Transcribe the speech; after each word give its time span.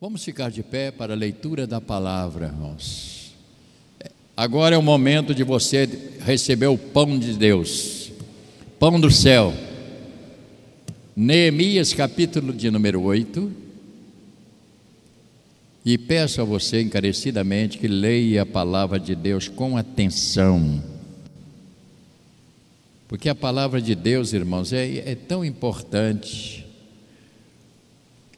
Vamos 0.00 0.24
ficar 0.24 0.50
de 0.50 0.62
pé 0.62 0.90
para 0.90 1.12
a 1.12 1.16
leitura 1.16 1.66
da 1.66 1.78
palavra, 1.78 2.46
irmãos. 2.46 3.34
Agora 4.34 4.74
é 4.74 4.78
o 4.78 4.82
momento 4.82 5.34
de 5.34 5.44
você 5.44 5.86
receber 6.24 6.68
o 6.68 6.78
pão 6.78 7.18
de 7.18 7.34
Deus, 7.34 8.10
pão 8.78 8.98
do 8.98 9.10
céu. 9.10 9.52
Neemias, 11.14 11.92
capítulo 11.92 12.50
de 12.54 12.70
número 12.70 13.02
8. 13.02 13.52
E 15.84 15.98
peço 15.98 16.40
a 16.40 16.44
você 16.44 16.80
encarecidamente 16.80 17.76
que 17.76 17.86
leia 17.86 18.40
a 18.40 18.46
palavra 18.46 18.98
de 18.98 19.14
Deus 19.14 19.48
com 19.48 19.76
atenção. 19.76 20.82
Porque 23.06 23.28
a 23.28 23.34
palavra 23.34 23.82
de 23.82 23.94
Deus, 23.94 24.32
irmãos, 24.32 24.72
é, 24.72 25.10
é 25.10 25.14
tão 25.14 25.44
importante 25.44 26.69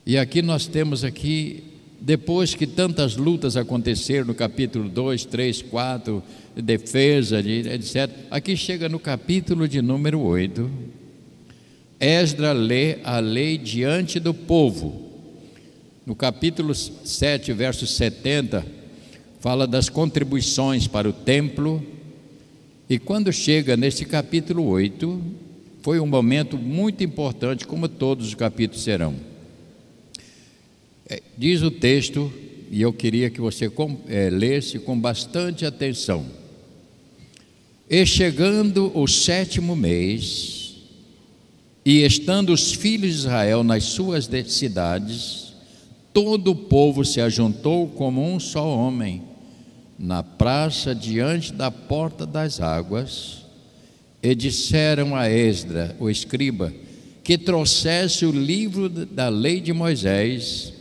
e 0.04 0.18
aqui 0.18 0.42
nós 0.42 0.66
temos 0.66 1.04
aqui, 1.04 1.62
depois 2.00 2.56
que 2.56 2.66
tantas 2.66 3.16
lutas 3.16 3.56
aconteceram 3.56 4.26
no 4.26 4.34
capítulo 4.34 4.88
2, 4.88 5.24
3, 5.26 5.62
4, 5.62 6.22
defesa, 6.56 7.38
etc. 7.38 8.10
Aqui 8.28 8.56
chega 8.56 8.88
no 8.88 8.98
capítulo 8.98 9.68
de 9.68 9.80
número 9.80 10.18
8. 10.20 10.68
Esdra 12.00 12.52
lê 12.52 12.98
a 13.04 13.20
lei 13.20 13.56
diante 13.56 14.18
do 14.18 14.34
povo. 14.34 15.08
No 16.04 16.16
capítulo 16.16 16.74
7, 16.74 17.52
verso 17.52 17.86
70, 17.86 18.66
fala 19.38 19.68
das 19.68 19.88
contribuições 19.88 20.88
para 20.88 21.08
o 21.08 21.12
templo. 21.12 21.80
E 22.90 22.98
quando 22.98 23.32
chega 23.32 23.76
nesse 23.76 24.04
capítulo 24.04 24.66
8, 24.66 25.22
foi 25.80 26.00
um 26.00 26.06
momento 26.06 26.58
muito 26.58 27.04
importante, 27.04 27.68
como 27.68 27.86
todos 27.88 28.26
os 28.26 28.34
capítulos 28.34 28.82
serão 28.82 29.31
é, 31.08 31.22
diz 31.36 31.62
o 31.62 31.70
texto, 31.70 32.32
e 32.70 32.80
eu 32.80 32.92
queria 32.92 33.28
que 33.28 33.40
você 33.40 33.70
é, 34.08 34.30
lesse 34.30 34.78
com 34.78 34.98
bastante 34.98 35.66
atenção. 35.66 36.24
E 37.88 38.06
chegando 38.06 38.90
o 38.94 39.06
sétimo 39.06 39.76
mês, 39.76 40.76
e 41.84 42.02
estando 42.02 42.52
os 42.52 42.72
filhos 42.72 43.12
de 43.12 43.18
Israel 43.18 43.62
nas 43.62 43.84
suas 43.84 44.30
cidades, 44.46 45.52
todo 46.12 46.52
o 46.52 46.56
povo 46.56 47.04
se 47.04 47.20
ajuntou 47.20 47.88
como 47.88 48.22
um 48.22 48.38
só 48.38 48.66
homem, 48.66 49.22
na 49.98 50.22
praça 50.22 50.94
diante 50.94 51.52
da 51.52 51.70
porta 51.70 52.24
das 52.24 52.60
águas, 52.60 53.42
e 54.22 54.34
disseram 54.34 55.16
a 55.16 55.28
Esdra, 55.28 55.96
o 55.98 56.08
escriba, 56.08 56.72
que 57.24 57.36
trouxesse 57.36 58.24
o 58.24 58.30
livro 58.30 58.88
da 58.88 59.28
lei 59.28 59.60
de 59.60 59.72
Moisés, 59.72 60.72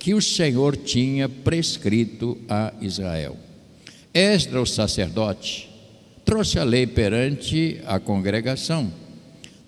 que 0.00 0.14
o 0.14 0.22
Senhor 0.22 0.76
tinha 0.76 1.28
prescrito 1.28 2.36
a 2.48 2.72
Israel. 2.80 3.36
Esdra, 4.12 4.62
o 4.62 4.66
sacerdote, 4.66 5.68
trouxe 6.24 6.58
a 6.58 6.64
lei 6.64 6.86
perante 6.86 7.80
a 7.86 8.00
congregação, 8.00 8.90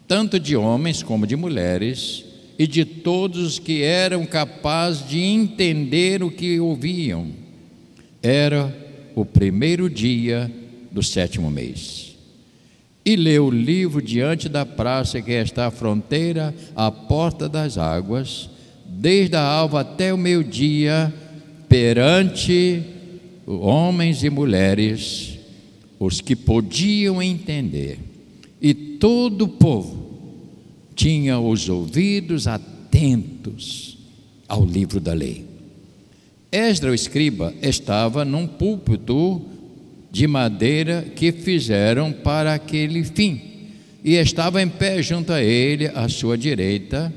tanto 0.08 0.41
de 0.41 0.56
homens 0.56 1.03
como 1.03 1.27
de 1.27 1.36
mulheres, 1.36 2.25
e 2.58 2.66
de 2.66 2.84
todos 2.84 3.42
os 3.42 3.58
que 3.58 3.83
eram 3.83 4.25
capazes 4.25 5.08
de 5.08 5.20
entender 5.20 6.22
o 6.22 6.30
que 6.30 6.58
ouviam. 6.60 7.30
Era 8.22 8.75
o 9.14 9.25
primeiro 9.25 9.91
dia 9.91 10.50
do 10.91 11.03
sétimo 11.03 11.50
mês. 11.50 12.14
E 13.05 13.16
leu 13.16 13.47
o 13.47 13.50
livro 13.50 14.00
diante 14.00 14.48
da 14.48 14.64
praça 14.64 15.20
que 15.20 15.33
está 15.33 15.66
à 15.66 15.70
fronteira, 15.70 16.55
à 16.77 16.91
porta 16.91 17.48
das 17.48 17.77
águas, 17.77 18.48
desde 19.03 19.34
a 19.34 19.42
alva 19.42 19.81
até 19.81 20.14
o 20.14 20.17
meio-dia, 20.17 21.12
perante 21.69 22.81
homens 23.44 24.22
e 24.22 24.31
mulheres, 24.31 25.41
os 25.98 26.20
que 26.20 26.36
podiam 26.36 27.20
entender, 27.20 27.98
e 28.60 28.72
todo 28.72 29.43
o 29.43 29.49
povo 29.49 30.21
tinha 30.94 31.41
os 31.41 31.69
ouvidos 31.69 32.47
atentos 32.47 33.99
ao 34.47 34.65
livro 34.65 35.00
da 35.00 35.12
lei. 35.12 35.47
Esdra, 36.53 36.93
o 36.93 36.94
escriba, 36.94 37.53
estava 37.60 38.25
num 38.25 38.47
púlpito 38.47 39.43
de 40.12 40.28
madeira 40.28 41.05
que 41.16 41.32
fizeram 41.32 42.12
para 42.12 42.55
aquele 42.55 43.03
fim, 43.03 43.41
e 44.05 44.15
estava 44.15 44.62
em 44.62 44.69
pé 44.69 45.03
junto 45.03 45.32
a 45.32 45.43
ele, 45.43 45.88
à 45.88 46.09
sua 46.09 46.38
direita, 46.38 47.12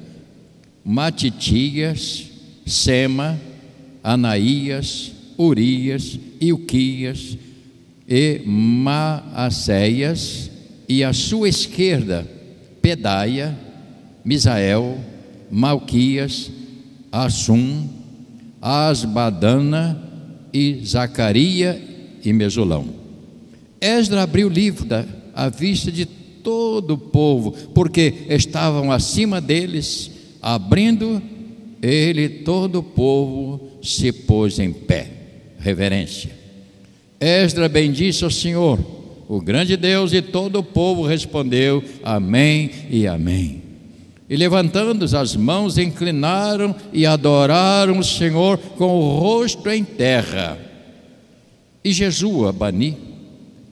Matitias, 0.85 2.25
Sema, 2.63 3.41
Anaías, 4.03 5.12
Urias, 5.35 6.19
Ilquias 6.40 7.35
e 8.07 8.44
Maacéias, 8.46 8.91
e 10.88 11.03
à 11.03 11.12
sua 11.12 11.50
esquerda 11.50 12.28
Pedaia, 12.79 13.57
Misael, 14.23 15.00
Malquias, 15.50 16.51
Assum, 17.12 17.90
Asbadana 18.62 20.00
e 20.53 20.81
Zacaria 20.85 21.81
e 22.23 22.31
Mesulão. 22.31 22.85
Esdra 23.81 24.22
abriu 24.22 24.47
o 24.47 24.52
livro 24.52 24.85
da, 24.85 25.03
à 25.34 25.50
vista 25.50 25.91
de 25.91 26.06
todo 26.06 26.94
o 26.94 26.97
povo, 26.97 27.52
porque 27.73 28.25
estavam 28.29 28.91
acima 28.91 29.41
deles 29.41 30.12
Abrindo 30.46 31.20
ele, 31.82 32.30
todo 32.30 32.78
o 32.78 32.84
povo 32.84 33.68
se 33.82 34.12
pôs 34.12 34.60
em 34.60 34.72
pé. 34.72 35.10
Reverência. 35.58 36.30
Esdra 37.20 37.68
bendisse 37.68 38.24
ao 38.24 38.30
Senhor, 38.30 38.80
o 39.28 39.42
grande 39.42 39.76
Deus, 39.76 40.14
e 40.14 40.22
todo 40.22 40.60
o 40.60 40.64
povo 40.64 41.02
respondeu: 41.02 41.84
Amém 42.04 42.70
e 42.92 43.08
Amém. 43.08 43.64
E 44.30 44.36
levantando 44.36 45.04
as 45.18 45.36
mãos, 45.36 45.80
inclinaram 45.80 46.76
e 46.94 47.08
adoraram 47.08 47.98
o 47.98 48.04
Senhor 48.04 48.60
com 48.60 49.00
o 49.00 49.18
rosto 49.18 49.68
em 49.72 49.84
terra. 49.84 50.60
E 51.84 51.92
Jesua, 51.92 52.52
Bani, 52.52 52.96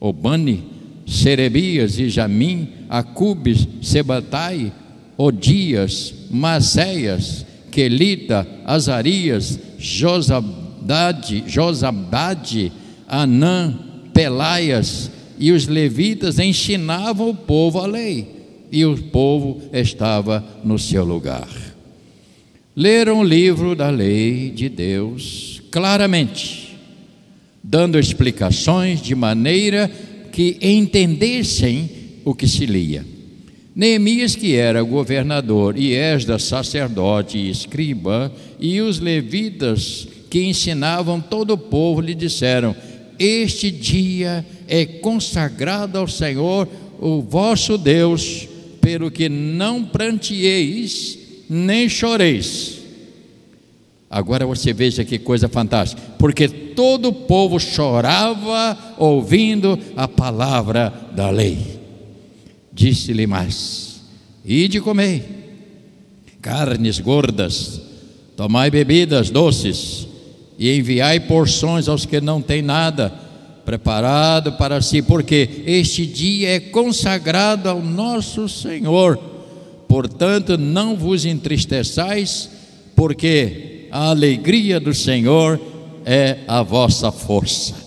Obani, 0.00 0.64
Serebias 1.06 2.00
e 2.00 2.08
Jamim, 2.08 2.68
Acubes, 2.88 3.68
Sebatai, 3.80 4.72
Odias, 5.16 6.12
Maséias, 6.30 7.46
Quelita, 7.70 8.46
Azarias, 8.64 9.58
Josabade, 9.78 11.44
Josabade, 11.46 12.72
Anã, 13.08 13.78
Pelaias 14.12 15.10
e 15.38 15.52
os 15.52 15.66
levitas 15.66 16.38
ensinavam 16.38 17.30
o 17.30 17.34
povo 17.34 17.80
a 17.80 17.86
lei, 17.86 18.26
e 18.70 18.84
o 18.84 18.96
povo 18.96 19.60
estava 19.72 20.44
no 20.64 20.78
seu 20.78 21.04
lugar. 21.04 21.48
Leram 22.76 23.20
o 23.20 23.24
livro 23.24 23.76
da 23.76 23.90
lei 23.90 24.50
de 24.50 24.68
Deus 24.68 25.62
claramente, 25.70 26.76
dando 27.62 27.98
explicações 27.98 29.00
de 29.00 29.14
maneira 29.14 29.88
que 30.32 30.58
entendessem 30.60 31.90
o 32.24 32.34
que 32.34 32.48
se 32.48 32.66
lia. 32.66 33.13
Neemias, 33.74 34.36
que 34.36 34.54
era 34.54 34.82
governador, 34.82 35.76
e 35.76 35.92
Esdra, 35.94 36.38
sacerdote 36.38 37.38
e 37.38 37.50
escriba, 37.50 38.32
e 38.60 38.80
os 38.80 39.00
levitas 39.00 40.06
que 40.30 40.44
ensinavam 40.44 41.20
todo 41.20 41.54
o 41.54 41.58
povo, 41.58 42.00
lhe 42.00 42.14
disseram: 42.14 42.74
Este 43.18 43.72
dia 43.72 44.46
é 44.68 44.86
consagrado 44.86 45.98
ao 45.98 46.06
Senhor, 46.06 46.68
o 47.00 47.20
vosso 47.20 47.76
Deus, 47.76 48.46
pelo 48.80 49.10
que 49.10 49.28
não 49.28 49.84
prantieis 49.84 51.18
nem 51.50 51.88
choreis. 51.88 52.78
Agora 54.08 54.46
você 54.46 54.72
veja 54.72 55.04
que 55.04 55.18
coisa 55.18 55.48
fantástica, 55.48 56.00
porque 56.16 56.46
todo 56.48 57.08
o 57.08 57.12
povo 57.12 57.58
chorava 57.58 58.78
ouvindo 58.96 59.76
a 59.96 60.06
palavra 60.06 60.92
da 61.16 61.30
lei. 61.30 61.83
Disse-lhe 62.74 63.26
mais: 63.26 64.00
Ide 64.44 64.80
comei 64.80 65.22
carnes 66.42 66.98
gordas, 66.98 67.80
tomai 68.36 68.70
bebidas 68.70 69.30
doces 69.30 70.06
e 70.58 70.76
enviai 70.76 71.20
porções 71.20 71.88
aos 71.88 72.04
que 72.04 72.20
não 72.20 72.42
têm 72.42 72.60
nada 72.60 73.10
preparado 73.64 74.52
para 74.52 74.82
si, 74.82 75.00
porque 75.00 75.62
este 75.64 76.04
dia 76.04 76.56
é 76.56 76.60
consagrado 76.60 77.68
ao 77.68 77.80
nosso 77.80 78.46
Senhor. 78.48 79.18
Portanto, 79.88 80.58
não 80.58 80.96
vos 80.96 81.24
entristeçais, 81.24 82.50
porque 82.94 83.88
a 83.90 84.10
alegria 84.10 84.78
do 84.78 84.92
Senhor 84.92 85.58
é 86.04 86.40
a 86.46 86.62
vossa 86.62 87.10
força. 87.10 87.83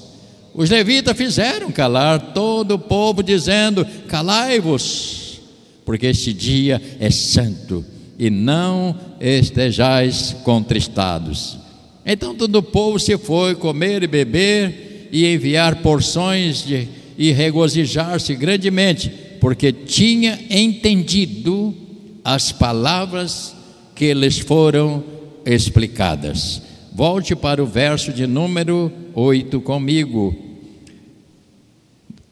Os 0.58 0.72
levitas 0.72 1.16
fizeram 1.16 1.72
calar 1.72 2.34
todo 2.34 2.72
o 2.74 2.80
povo, 2.80 3.22
dizendo: 3.22 3.86
Calai-vos, 4.08 5.40
porque 5.86 6.08
este 6.08 6.34
dia 6.34 6.82
é 7.00 7.12
santo, 7.12 7.86
e 8.18 8.32
não 8.32 8.96
estejais 9.22 10.36
contristados. 10.44 11.60
Então 12.04 12.34
todo 12.34 12.56
o 12.56 12.64
povo 12.64 12.98
se 12.98 13.16
foi 13.20 13.54
comer 13.54 14.02
e 14.02 14.08
beber 14.08 15.10
e 15.12 15.32
enviar 15.32 15.76
porções 15.84 16.66
de, 16.66 16.88
e 17.20 17.32
regozijar-se 17.32 18.34
grandemente, 18.34 19.12
porque 19.40 19.72
tinha 19.72 20.40
entendido 20.50 21.76
as 22.24 22.52
palavras 22.52 23.56
que 23.94 24.12
lhes 24.12 24.40
foram 24.40 25.04
explicadas. 25.46 26.64
Volte 26.92 27.36
para 27.36 27.62
o 27.62 27.68
verso 27.68 28.12
de 28.12 28.26
número 28.26 28.92
8 29.14 29.62
comigo. 29.62 30.47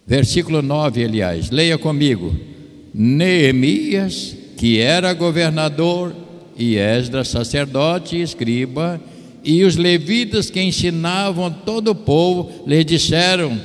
Versículo 0.08 0.62
9, 0.62 1.04
aliás, 1.04 1.50
leia 1.50 1.78
comigo. 1.78 2.36
Neemias, 2.94 4.36
que 4.56 4.80
era 4.80 5.14
governador, 5.14 6.16
e 6.58 6.76
Esdras, 6.78 7.28
sacerdote 7.28 8.16
e 8.16 8.22
escriba, 8.22 9.02
e 9.44 9.64
os 9.64 9.76
levitas 9.76 10.50
que 10.50 10.62
ensinavam 10.62 11.52
todo 11.52 11.90
o 11.90 11.96
povo, 11.96 12.52
lhe 12.68 12.84
disseram: 12.84 13.60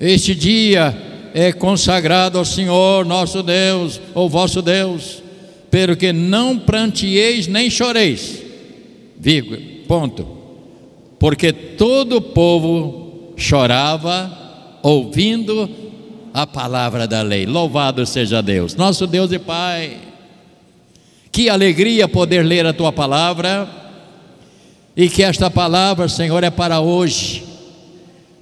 Este 0.00 0.34
dia 0.34 0.96
é 1.34 1.52
consagrado 1.52 2.38
ao 2.38 2.44
Senhor 2.44 3.04
nosso 3.04 3.42
Deus, 3.42 4.00
ou 4.14 4.28
vosso 4.28 4.62
Deus, 4.62 5.22
pelo 5.70 5.94
que 5.94 6.12
não 6.12 6.58
prantieis 6.58 7.46
nem 7.46 7.68
choreis. 7.68 8.42
Vírgula, 9.18 9.58
ponto. 9.86 10.26
Porque 11.18 11.52
todo 11.52 12.16
o 12.16 12.20
povo 12.20 13.34
chorava 13.36 14.43
ouvindo 14.84 15.68
a 16.34 16.46
palavra 16.46 17.08
da 17.08 17.22
lei. 17.22 17.46
Louvado 17.46 18.04
seja 18.04 18.42
Deus, 18.42 18.76
nosso 18.76 19.06
Deus 19.06 19.32
e 19.32 19.38
Pai. 19.38 19.96
Que 21.32 21.48
alegria 21.48 22.06
poder 22.06 22.44
ler 22.44 22.66
a 22.66 22.72
tua 22.72 22.92
palavra 22.92 23.66
e 24.94 25.08
que 25.08 25.22
esta 25.22 25.50
palavra, 25.50 26.06
Senhor, 26.06 26.44
é 26.44 26.50
para 26.50 26.80
hoje. 26.80 27.42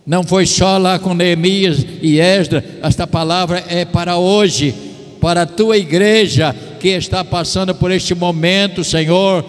Não 0.05 0.25
foi 0.25 0.45
só 0.45 0.79
lá 0.79 0.99
com 0.99 1.15
Neemias 1.15 1.87
e 2.03 2.19
Esdra, 2.19 2.63
esta 2.83 3.07
palavra 3.07 3.65
é 3.69 3.85
para 3.85 4.17
hoje, 4.17 4.75
para 5.21 5.43
a 5.43 5.47
tua 5.47 5.79
igreja 5.79 6.55
que 6.81 6.89
está 6.89 7.25
passando 7.25 7.73
por 7.73 7.93
este 7.93 8.17
momento, 8.17 8.83
Senhor, 8.83 9.45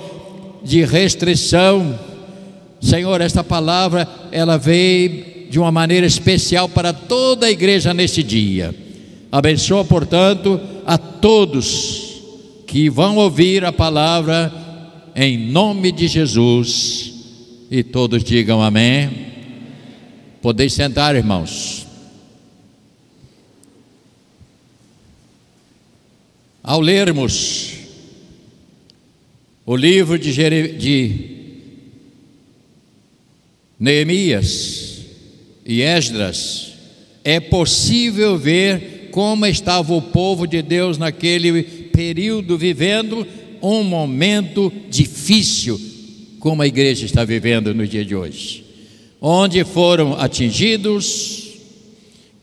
de 0.64 0.86
restrição. 0.86 2.00
Senhor, 2.80 3.20
esta 3.20 3.44
palavra 3.44 4.08
ela 4.32 4.60
veio 4.60 5.34
de 5.54 5.60
uma 5.60 5.72
maneira 5.72 6.08
especial 6.08 6.68
para 6.68 6.92
toda 6.92 7.46
a 7.46 7.52
igreja 7.52 7.94
neste 7.94 8.24
dia. 8.24 8.74
Abençoa, 9.32 9.86
portanto, 9.86 10.60
a 10.84 10.98
todos 10.98 12.24
que 12.66 12.90
vão 12.90 13.18
ouvir 13.18 13.64
a 13.64 13.72
palavra 13.72 14.52
em 15.16 15.38
nome 15.38 15.92
de 15.92 16.08
Jesus. 16.08 17.14
E 17.70 17.84
todos 17.84 18.24
digam 18.24 18.64
amém. 18.64 19.28
Podeis 20.42 20.74
sentar, 20.74 21.16
irmãos. 21.16 21.86
Ao 26.64 26.82
lermos 26.82 27.74
o 29.68 29.76
livro 29.76 30.18
de, 30.18 30.32
Jere... 30.32 30.70
de 30.70 31.30
Neemias 33.80 34.93
e 35.66 35.82
Esdras, 35.82 36.74
é 37.24 37.40
possível 37.40 38.38
ver 38.38 39.10
como 39.12 39.46
estava 39.46 39.94
o 39.94 40.02
povo 40.02 40.46
de 40.46 40.62
Deus 40.62 40.98
naquele 40.98 41.64
período 41.64 42.58
vivendo 42.58 43.26
um 43.62 43.84
momento 43.84 44.72
difícil, 44.90 45.80
como 46.40 46.62
a 46.62 46.68
igreja 46.68 47.06
está 47.06 47.24
vivendo 47.24 47.74
no 47.74 47.88
dia 47.88 48.04
de 48.04 48.16
hoje, 48.16 48.66
onde 49.22 49.64
foram 49.64 50.20
atingidos, 50.20 51.44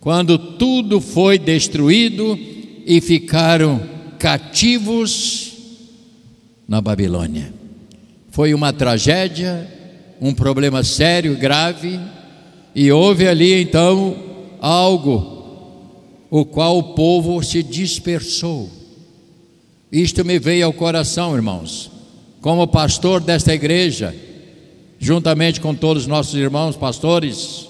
quando 0.00 0.38
tudo 0.38 1.00
foi 1.00 1.38
destruído 1.38 2.38
e 2.87 3.00
ficaram 3.02 3.82
cativos 4.19 5.52
na 6.67 6.81
Babilônia. 6.81 7.52
Foi 8.31 8.55
uma 8.55 8.72
tragédia, 8.72 9.69
um 10.20 10.32
problema 10.32 10.82
sério, 10.82 11.37
grave, 11.37 12.00
e 12.75 12.90
houve 12.93 13.26
ali 13.26 13.62
então 13.62 14.17
algo 14.61 15.38
o 16.31 16.44
qual 16.44 16.78
o 16.78 16.94
povo 16.94 17.43
se 17.43 17.62
dispersou. 17.62 18.70
Isto 19.90 20.25
me 20.25 20.38
veio 20.38 20.67
ao 20.67 20.72
coração, 20.72 21.34
irmãos, 21.34 21.90
como 22.40 22.67
pastor 22.69 23.20
desta 23.20 23.52
igreja, 23.52 24.14
juntamente 24.99 25.61
com 25.61 25.75
todos 25.75 26.05
os 26.05 26.08
nossos 26.08 26.34
irmãos 26.34 26.76
pastores, 26.76 27.69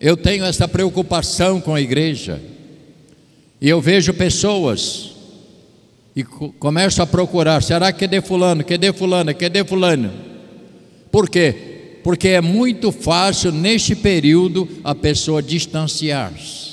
eu 0.00 0.16
tenho 0.16 0.44
essa 0.44 0.66
preocupação 0.66 1.60
com 1.60 1.74
a 1.74 1.80
igreja. 1.80 2.40
E 3.60 3.68
eu 3.68 3.80
vejo 3.80 4.14
pessoas 4.14 5.10
e 6.14 6.24
começo 6.24 7.02
a 7.02 7.06
procurar, 7.06 7.62
será 7.62 7.92
que 7.92 8.04
é 8.04 8.08
de 8.08 8.20
fulano, 8.20 8.64
que 8.64 8.74
é 8.74 8.78
de 8.78 8.92
fulano, 8.92 9.34
que 9.34 9.44
é 9.44 9.48
de 9.48 9.64
fulano? 9.64 10.10
Por 11.10 11.28
quê? 11.28 11.67
Porque 12.02 12.28
é 12.28 12.40
muito 12.40 12.92
fácil 12.92 13.52
neste 13.52 13.94
período 13.94 14.68
a 14.84 14.94
pessoa 14.94 15.42
distanciar-se. 15.42 16.68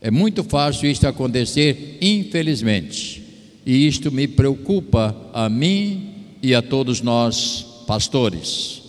É 0.00 0.10
muito 0.10 0.42
fácil 0.42 0.90
isso 0.90 1.06
acontecer, 1.06 1.98
infelizmente. 2.00 3.22
E 3.66 3.86
isto 3.86 4.10
me 4.10 4.26
preocupa 4.26 5.14
a 5.32 5.48
mim 5.48 6.14
e 6.42 6.54
a 6.54 6.62
todos 6.62 7.02
nós, 7.02 7.66
pastores. 7.86 8.80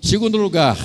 Segundo 0.00 0.38
lugar, 0.38 0.78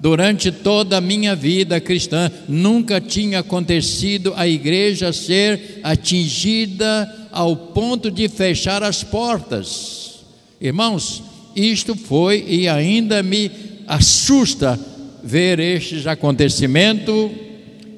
durante 0.00 0.50
toda 0.50 0.96
a 0.96 1.00
minha 1.00 1.34
vida 1.34 1.80
cristã, 1.80 2.30
nunca 2.48 3.00
tinha 3.00 3.40
acontecido 3.40 4.32
a 4.36 4.48
igreja 4.48 5.12
ser 5.12 5.80
atingida 5.82 7.28
ao 7.30 7.54
ponto 7.54 8.10
de 8.10 8.28
fechar 8.28 8.82
as 8.82 9.04
portas. 9.04 10.20
Irmãos, 10.60 11.22
isto 11.58 11.96
foi 11.96 12.44
e 12.46 12.68
ainda 12.68 13.22
me 13.22 13.50
assusta 13.86 14.78
ver 15.22 15.58
estes 15.58 16.06
acontecimentos. 16.06 17.30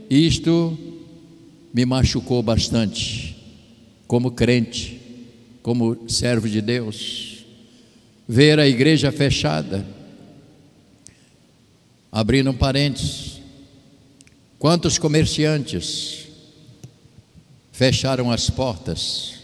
Isto 0.08 0.76
me 1.72 1.84
machucou 1.84 2.42
bastante 2.42 3.36
como 4.06 4.32
crente, 4.32 5.00
como 5.62 6.08
servo 6.08 6.48
de 6.48 6.60
Deus, 6.60 7.44
ver 8.26 8.58
a 8.58 8.66
igreja 8.66 9.12
fechada. 9.12 9.86
Abrindo 12.10 12.50
um 12.50 12.54
parênteses, 12.54 13.40
quantos 14.58 14.98
comerciantes 14.98 16.26
fecharam 17.70 18.32
as 18.32 18.50
portas? 18.50 19.39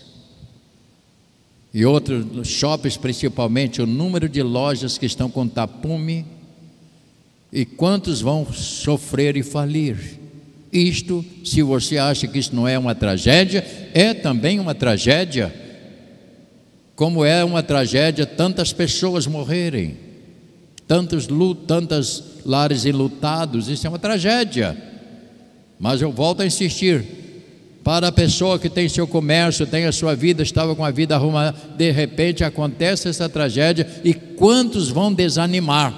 E 1.76 1.85
outros 1.85 2.49
shoppings, 2.49 2.97
principalmente, 2.97 3.83
o 3.83 3.87
número 3.87 4.30
de 4.30 4.42
lojas 4.42 4.97
que 4.97 5.04
estão 5.04 5.28
com 5.28 5.47
tapume, 5.47 6.25
e 7.52 7.66
quantos 7.66 8.23
vão 8.23 8.50
sofrer 8.50 9.37
e 9.37 9.42
falir? 9.42 10.18
Isto, 10.73 11.23
se 11.45 11.62
você 11.62 11.99
acha 11.99 12.26
que 12.26 12.38
isso 12.38 12.56
não 12.56 12.66
é 12.66 12.78
uma 12.78 12.95
tragédia, 12.95 13.62
é 13.92 14.14
também 14.14 14.59
uma 14.59 14.75
tragédia. 14.75 15.54
Como 16.95 17.23
é 17.23 17.45
uma 17.45 17.62
tragédia 17.62 18.25
tantas 18.25 18.73
pessoas 18.73 19.26
morrerem, 19.26 19.99
tantos 20.88 21.28
tantas 21.66 22.25
lares 22.47 22.87
enlutados, 22.87 23.68
isso 23.68 23.87
é 23.87 23.90
uma 23.90 23.99
tragédia. 23.99 24.75
Mas 25.78 26.00
eu 26.00 26.11
volto 26.11 26.40
a 26.40 26.47
insistir, 26.47 27.04
para 27.87 28.09
a 28.09 28.12
pessoa 28.12 28.59
que 28.59 28.69
tem 28.69 28.88
seu 28.88 29.07
comércio, 29.07 29.64
tem 29.64 29.85
a 29.85 29.93
sua 29.93 30.16
vida, 30.16 30.43
estava 30.43 30.75
com 30.75 30.85
a 30.85 30.90
vida 30.90 31.14
arrumada, 31.14 31.55
de 31.76 31.93
repente 31.93 32.43
acontece 32.43 33.09
essa 33.09 33.28
tragédia 33.28 33.87
e 34.02 34.12
quantos 34.12 34.88
vão 34.88 35.14
desanimar? 35.14 35.95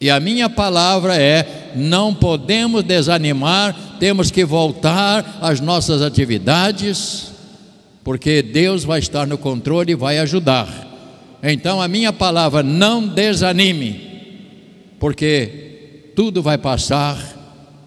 E 0.00 0.08
a 0.08 0.18
minha 0.18 0.48
palavra 0.48 1.14
é: 1.14 1.72
não 1.76 2.14
podemos 2.14 2.82
desanimar, 2.84 3.98
temos 4.00 4.30
que 4.30 4.46
voltar 4.46 5.40
às 5.42 5.60
nossas 5.60 6.00
atividades, 6.00 7.32
porque 8.02 8.40
Deus 8.40 8.82
vai 8.82 8.98
estar 8.98 9.26
no 9.26 9.36
controle 9.36 9.92
e 9.92 9.94
vai 9.94 10.20
ajudar. 10.20 10.88
Então 11.42 11.82
a 11.82 11.86
minha 11.86 12.14
palavra, 12.14 12.62
não 12.62 13.06
desanime, 13.06 14.00
porque 14.98 16.12
tudo 16.16 16.42
vai 16.42 16.56
passar, 16.56 17.41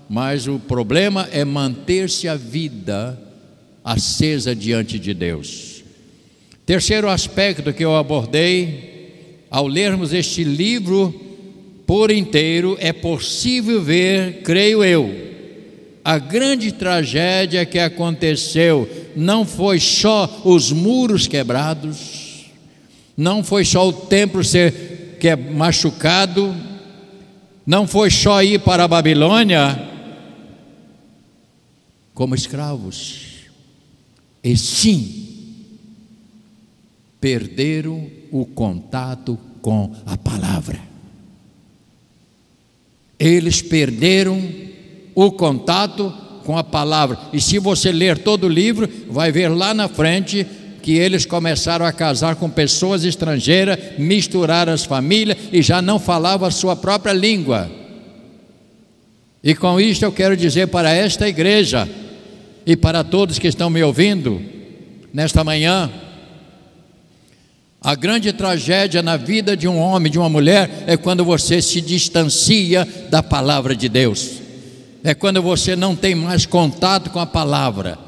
mas 0.09 0.47
o 0.47 0.59
problema 0.59 1.27
é 1.31 1.43
manter-se 1.43 2.27
a 2.27 2.35
vida 2.35 3.19
acesa 3.83 4.55
diante 4.55 4.99
de 4.99 5.13
Deus. 5.13 5.83
Terceiro 6.65 7.09
aspecto 7.09 7.71
que 7.73 7.85
eu 7.85 7.95
abordei 7.95 9.45
ao 9.49 9.67
lermos 9.67 10.13
este 10.13 10.43
livro 10.43 11.13
por 11.85 12.09
inteiro, 12.09 12.75
é 12.79 12.91
possível 12.91 13.81
ver, 13.81 14.41
creio 14.43 14.83
eu, 14.83 15.13
a 16.03 16.17
grande 16.17 16.71
tragédia 16.71 17.63
que 17.65 17.77
aconteceu 17.77 18.89
não 19.15 19.45
foi 19.45 19.79
só 19.79 20.41
os 20.43 20.71
muros 20.71 21.27
quebrados, 21.27 22.25
Não 23.17 23.43
foi 23.43 23.63
só 23.63 23.87
o 23.87 23.93
templo 23.93 24.43
ser 24.43 25.17
que 25.19 25.29
é 25.29 25.35
machucado, 25.35 26.53
não 27.65 27.87
foi 27.87 28.11
só 28.11 28.43
ir 28.43 28.59
para 28.59 28.83
a 28.83 28.87
Babilônia 28.87 29.94
como 32.15 32.33
escravos, 32.33 33.43
e 34.41 34.55
sim 34.55 35.25
perderam 37.19 38.09
o 38.31 38.45
contato 38.45 39.37
com 39.61 39.93
a 40.05 40.15
palavra. 40.15 40.79
Eles 43.19 43.61
perderam 43.61 44.41
o 45.13 45.31
contato 45.31 46.13
com 46.45 46.57
a 46.57 46.63
palavra. 46.63 47.17
E 47.33 47.41
se 47.41 47.59
você 47.59 47.91
ler 47.91 48.17
todo 48.19 48.45
o 48.45 48.49
livro, 48.49 48.87
vai 49.09 49.31
ver 49.31 49.49
lá 49.49 49.73
na 49.73 49.89
frente 49.89 50.45
que 50.81 50.93
eles 50.93 51.25
começaram 51.25 51.85
a 51.85 51.91
casar 51.91 52.35
com 52.35 52.49
pessoas 52.49 53.03
estrangeiras, 53.03 53.97
misturar 53.97 54.69
as 54.69 54.85
famílias 54.85 55.37
e 55.51 55.61
já 55.61 55.81
não 55.81 55.99
falavam 55.99 56.47
a 56.47 56.51
sua 56.51 56.75
própria 56.75 57.11
língua. 57.11 57.69
E 59.43 59.53
com 59.53 59.81
isto 59.81 60.03
eu 60.03 60.11
quero 60.11 60.37
dizer 60.37 60.67
para 60.67 60.91
esta 60.91 61.27
igreja 61.27 61.89
e 62.65 62.75
para 62.75 63.03
todos 63.03 63.37
que 63.37 63.47
estão 63.47 63.69
me 63.69 63.83
ouvindo 63.83 64.41
nesta 65.13 65.43
manhã, 65.43 65.91
a 67.79 67.93
grande 67.93 68.33
tragédia 68.33 69.03
na 69.03 69.15
vida 69.15 69.55
de 69.55 69.67
um 69.67 69.77
homem, 69.77 70.11
de 70.11 70.17
uma 70.17 70.27
mulher, 70.27 70.85
é 70.87 70.97
quando 70.97 71.23
você 71.23 71.61
se 71.61 71.79
distancia 71.79 72.87
da 73.11 73.21
palavra 73.21 73.75
de 73.75 73.87
Deus, 73.87 74.41
é 75.03 75.13
quando 75.13 75.39
você 75.41 75.75
não 75.75 75.95
tem 75.95 76.15
mais 76.15 76.47
contato 76.47 77.11
com 77.11 77.19
a 77.19 77.27
palavra. 77.27 77.99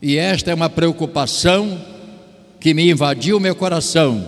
E 0.00 0.16
esta 0.16 0.50
é 0.50 0.54
uma 0.54 0.68
preocupação 0.68 1.80
que 2.58 2.74
me 2.74 2.90
invadiu 2.90 3.36
o 3.36 3.40
meu 3.40 3.54
coração, 3.54 4.26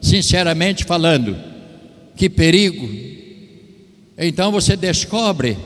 sinceramente 0.00 0.84
falando. 0.84 1.36
Que 2.14 2.30
perigo! 2.30 2.88
Então 4.16 4.52
você 4.52 4.76
descobre 4.76 5.58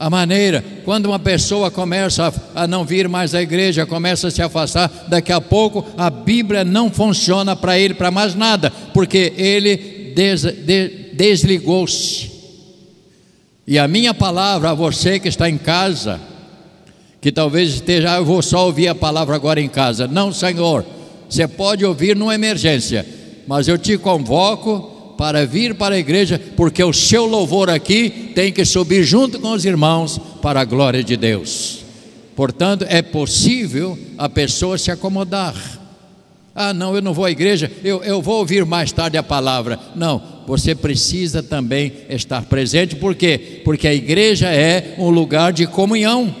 a 0.00 0.08
maneira, 0.08 0.64
quando 0.84 1.06
uma 1.06 1.18
pessoa 1.18 1.72
começa 1.72 2.32
a, 2.54 2.68
não 2.68 2.84
vir 2.84 3.08
mais 3.08 3.34
à 3.34 3.42
igreja, 3.42 3.84
começa 3.84 4.28
a 4.28 4.30
se 4.30 4.40
afastar, 4.40 4.88
daqui 5.08 5.32
a 5.32 5.40
pouco 5.40 5.84
a 5.98 6.08
Bíblia 6.08 6.64
não 6.64 6.88
funciona 6.88 7.56
para 7.56 7.76
ele, 7.76 7.94
para 7.94 8.08
mais 8.08 8.36
nada, 8.36 8.70
porque 8.94 9.32
ele 9.36 10.12
des, 10.14 10.42
de, 10.42 11.10
desligou-se. 11.14 12.30
E 13.66 13.76
a 13.76 13.88
minha 13.88 14.14
palavra 14.14 14.70
a 14.70 14.74
você 14.74 15.18
que 15.18 15.26
está 15.26 15.50
em 15.50 15.58
casa, 15.58 16.20
que 17.20 17.32
talvez 17.32 17.74
esteja, 17.74 18.16
eu 18.18 18.24
vou 18.24 18.40
só 18.40 18.66
ouvir 18.66 18.86
a 18.86 18.94
palavra 18.94 19.34
agora 19.34 19.60
em 19.60 19.68
casa. 19.68 20.06
Não, 20.06 20.32
Senhor, 20.32 20.86
você 21.28 21.48
pode 21.48 21.84
ouvir 21.84 22.14
numa 22.14 22.36
emergência, 22.36 23.04
mas 23.48 23.66
eu 23.66 23.76
te 23.76 23.98
convoco 23.98 24.97
para 25.18 25.44
vir 25.44 25.74
para 25.74 25.96
a 25.96 25.98
igreja, 25.98 26.40
porque 26.56 26.82
o 26.82 26.92
seu 26.92 27.26
louvor 27.26 27.68
aqui 27.68 28.30
tem 28.36 28.52
que 28.52 28.64
subir 28.64 29.02
junto 29.02 29.40
com 29.40 29.50
os 29.50 29.64
irmãos 29.64 30.16
para 30.40 30.60
a 30.60 30.64
glória 30.64 31.02
de 31.02 31.16
Deus. 31.16 31.80
Portanto, 32.36 32.86
é 32.88 33.02
possível 33.02 33.98
a 34.16 34.28
pessoa 34.28 34.78
se 34.78 34.92
acomodar. 34.92 35.56
Ah, 36.54 36.72
não, 36.72 36.94
eu 36.94 37.02
não 37.02 37.12
vou 37.12 37.24
à 37.24 37.32
igreja, 37.32 37.70
eu, 37.82 38.00
eu 38.04 38.22
vou 38.22 38.38
ouvir 38.38 38.64
mais 38.64 38.92
tarde 38.92 39.18
a 39.18 39.22
palavra. 39.22 39.76
Não, 39.96 40.22
você 40.46 40.72
precisa 40.72 41.42
também 41.42 41.92
estar 42.08 42.42
presente, 42.42 42.94
por 42.94 43.16
quê? 43.16 43.60
Porque 43.64 43.88
a 43.88 43.94
igreja 43.94 44.46
é 44.46 44.94
um 44.98 45.10
lugar 45.10 45.52
de 45.52 45.66
comunhão. 45.66 46.32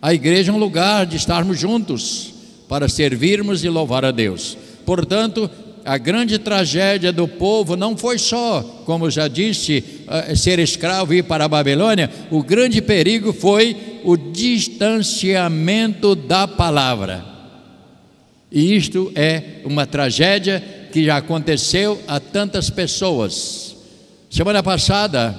A 0.00 0.14
igreja 0.14 0.50
é 0.50 0.54
um 0.54 0.58
lugar 0.58 1.04
de 1.04 1.16
estarmos 1.16 1.60
juntos 1.60 2.32
para 2.70 2.88
servirmos 2.88 3.62
e 3.64 3.68
louvar 3.68 4.02
a 4.02 4.10
Deus. 4.10 4.56
Portanto, 4.86 5.50
a 5.86 5.96
grande 5.96 6.38
tragédia 6.38 7.12
do 7.12 7.28
povo 7.28 7.76
não 7.76 7.96
foi 7.96 8.18
só, 8.18 8.82
como 8.84 9.08
já 9.08 9.28
disse, 9.28 10.02
eh, 10.08 10.34
ser 10.34 10.58
escravo 10.58 11.14
e 11.14 11.18
ir 11.18 11.22
para 11.22 11.44
a 11.44 11.48
Babilônia, 11.48 12.10
o 12.30 12.42
grande 12.42 12.82
perigo 12.82 13.32
foi 13.32 14.00
o 14.04 14.16
distanciamento 14.16 16.16
da 16.16 16.48
palavra. 16.48 17.24
E 18.50 18.76
isto 18.76 19.12
é 19.14 19.60
uma 19.64 19.86
tragédia 19.86 20.62
que 20.92 21.04
já 21.04 21.18
aconteceu 21.18 22.02
a 22.08 22.18
tantas 22.18 22.68
pessoas. 22.68 23.76
Semana 24.28 24.62
passada, 24.62 25.34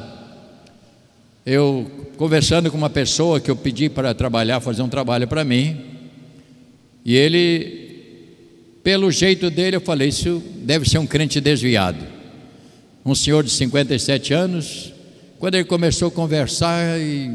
eu 1.46 2.08
conversando 2.18 2.72
com 2.72 2.78
uma 2.78 2.90
pessoa 2.90 3.40
que 3.40 3.52
eu 3.52 3.56
pedi 3.56 3.90
para 3.90 4.14
trabalhar, 4.14 4.60
fazer 4.60 4.82
um 4.82 4.90
trabalho 4.90 5.28
para 5.28 5.44
mim, 5.44 5.78
e 7.06 7.16
ele, 7.16 7.87
pelo 8.88 9.12
jeito 9.12 9.50
dele, 9.50 9.76
eu 9.76 9.82
falei: 9.82 10.08
Isso 10.08 10.42
deve 10.60 10.90
ser 10.90 10.98
um 10.98 11.06
crente 11.06 11.42
desviado. 11.42 12.06
Um 13.06 13.14
senhor 13.14 13.44
de 13.44 13.50
57 13.50 14.34
anos, 14.34 14.94
quando 15.38 15.56
ele 15.56 15.66
começou 15.66 16.08
a 16.08 16.12
conversar, 16.12 16.98
e, 16.98 17.30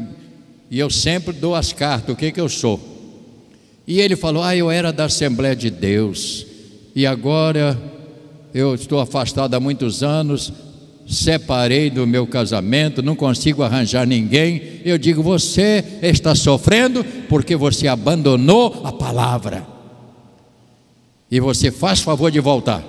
e 0.71 0.79
eu 0.79 0.89
sempre 0.89 1.31
dou 1.31 1.53
as 1.53 1.71
cartas, 1.71 2.11
o 2.11 2.17
que, 2.17 2.31
que 2.31 2.41
eu 2.41 2.49
sou. 2.49 2.79
E 3.85 4.01
ele 4.01 4.15
falou: 4.15 4.41
Ah, 4.41 4.55
eu 4.55 4.71
era 4.71 4.91
da 4.91 5.05
Assembleia 5.05 5.55
de 5.55 5.69
Deus, 5.69 6.43
e 6.95 7.05
agora 7.05 7.79
eu 8.51 8.73
estou 8.73 8.99
afastado 8.99 9.53
há 9.53 9.59
muitos 9.59 10.01
anos, 10.01 10.51
separei 11.07 11.91
do 11.91 12.07
meu 12.07 12.25
casamento, 12.25 13.03
não 13.03 13.15
consigo 13.15 13.61
arranjar 13.61 14.07
ninguém. 14.07 14.81
Eu 14.83 14.97
digo: 14.97 15.21
você 15.21 15.85
está 16.01 16.33
sofrendo 16.33 17.05
porque 17.29 17.55
você 17.55 17.87
abandonou 17.87 18.81
a 18.83 18.91
palavra. 18.91 19.72
E 21.33 21.39
você 21.39 21.71
faz 21.71 21.99
favor 21.99 22.29
de 22.29 22.39
voltar. 22.39 22.83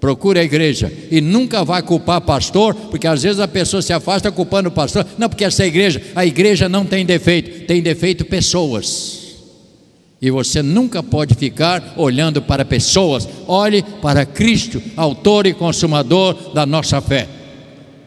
Procure 0.00 0.40
a 0.40 0.42
igreja 0.42 0.92
e 1.08 1.20
nunca 1.20 1.64
vai 1.64 1.82
culpar 1.82 2.20
pastor, 2.20 2.74
porque 2.74 3.06
às 3.06 3.22
vezes 3.22 3.38
a 3.38 3.46
pessoa 3.46 3.80
se 3.80 3.92
afasta 3.92 4.32
culpando 4.32 4.70
o 4.70 4.72
pastor. 4.72 5.06
Não, 5.16 5.28
porque 5.28 5.44
essa 5.44 5.64
igreja, 5.64 6.02
a 6.16 6.26
igreja 6.26 6.68
não 6.68 6.84
tem 6.84 7.06
defeito, 7.06 7.64
tem 7.64 7.80
defeito 7.80 8.24
pessoas. 8.24 9.36
E 10.20 10.32
você 10.32 10.62
nunca 10.62 11.00
pode 11.00 11.36
ficar 11.36 11.94
olhando 11.96 12.42
para 12.42 12.64
pessoas, 12.64 13.28
olhe 13.46 13.84
para 14.02 14.26
Cristo, 14.26 14.82
autor 14.96 15.46
e 15.46 15.54
consumador 15.54 16.52
da 16.52 16.66
nossa 16.66 17.00
fé. 17.00 17.28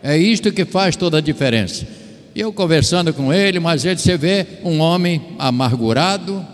É 0.04 0.18
isto 0.18 0.52
que 0.52 0.66
faz 0.66 0.98
toda 0.98 1.20
a 1.20 1.22
diferença. 1.22 1.88
Eu 2.36 2.52
conversando 2.52 3.14
com 3.14 3.34
ele, 3.34 3.62
mas 3.62 3.86
ele 3.86 3.98
você 3.98 4.18
vê 4.18 4.46
um 4.66 4.82
homem 4.82 5.22
amargurado, 5.40 6.46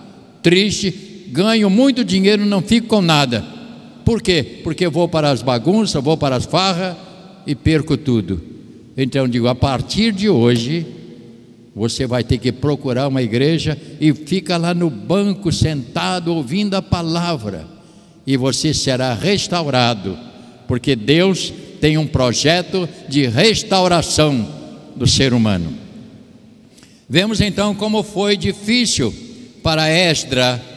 triste, 0.43 1.02
ganho 1.33 1.67
muito 1.67 2.05
dinheiro, 2.05 2.45
não 2.45 2.61
fico 2.61 2.87
com 2.87 3.01
nada. 3.01 3.43
Por 4.05 4.21
quê? 4.21 4.61
Porque 4.63 4.87
vou 4.87 5.09
para 5.09 5.31
as 5.31 5.41
bagunças, 5.41 6.01
vou 6.01 6.15
para 6.15 6.35
as 6.35 6.45
farras 6.45 6.95
e 7.47 7.55
perco 7.55 7.97
tudo. 7.97 8.39
Então 8.95 9.27
digo, 9.27 9.47
a 9.47 9.55
partir 9.55 10.11
de 10.11 10.29
hoje, 10.29 10.85
você 11.75 12.05
vai 12.05 12.23
ter 12.23 12.37
que 12.37 12.51
procurar 12.51 13.07
uma 13.07 13.23
igreja 13.23 13.75
e 13.99 14.13
fica 14.13 14.57
lá 14.57 14.75
no 14.75 14.91
banco 14.91 15.51
sentado 15.51 16.31
ouvindo 16.31 16.75
a 16.75 16.81
palavra, 16.83 17.65
e 18.27 18.37
você 18.37 18.71
será 18.71 19.15
restaurado, 19.15 20.15
porque 20.67 20.95
Deus 20.95 21.51
tem 21.81 21.97
um 21.97 22.05
projeto 22.05 22.87
de 23.09 23.25
restauração 23.25 24.47
do 24.95 25.07
ser 25.07 25.33
humano. 25.33 25.73
Vemos 27.09 27.41
então 27.41 27.73
como 27.73 28.03
foi 28.03 28.37
difícil 28.37 29.13
para 29.63 29.89
Esdra 29.89 30.72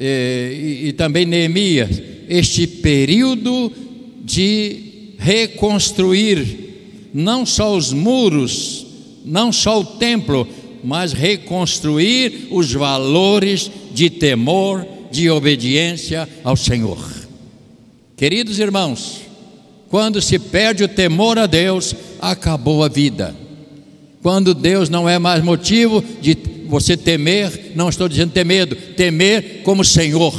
e, 0.00 0.88
e 0.88 0.92
também 0.92 1.26
Neemias 1.26 2.02
este 2.28 2.66
período 2.66 3.72
de 4.24 5.14
reconstruir 5.18 7.10
não 7.12 7.44
só 7.44 7.76
os 7.76 7.92
muros 7.92 8.86
não 9.24 9.52
só 9.52 9.80
o 9.80 9.84
templo, 9.84 10.46
mas 10.82 11.12
reconstruir 11.12 12.48
os 12.50 12.72
valores 12.72 13.70
de 13.92 14.08
temor, 14.08 14.86
de 15.10 15.28
obediência 15.28 16.28
ao 16.42 16.56
Senhor. 16.56 16.98
Queridos 18.16 18.58
irmãos, 18.58 19.20
quando 19.88 20.20
se 20.22 20.38
perde 20.38 20.84
o 20.84 20.88
temor 20.88 21.38
a 21.38 21.46
Deus, 21.46 21.94
acabou 22.20 22.82
a 22.84 22.88
vida. 22.88 23.34
Quando 24.22 24.54
Deus 24.54 24.90
não 24.90 25.08
é 25.08 25.18
mais 25.18 25.42
motivo 25.42 26.04
de 26.20 26.36
você 26.66 26.96
temer, 26.96 27.72
não 27.74 27.88
estou 27.88 28.08
dizendo 28.08 28.32
ter 28.32 28.44
medo, 28.44 28.76
temer 28.76 29.62
como 29.62 29.84
Senhor, 29.84 30.34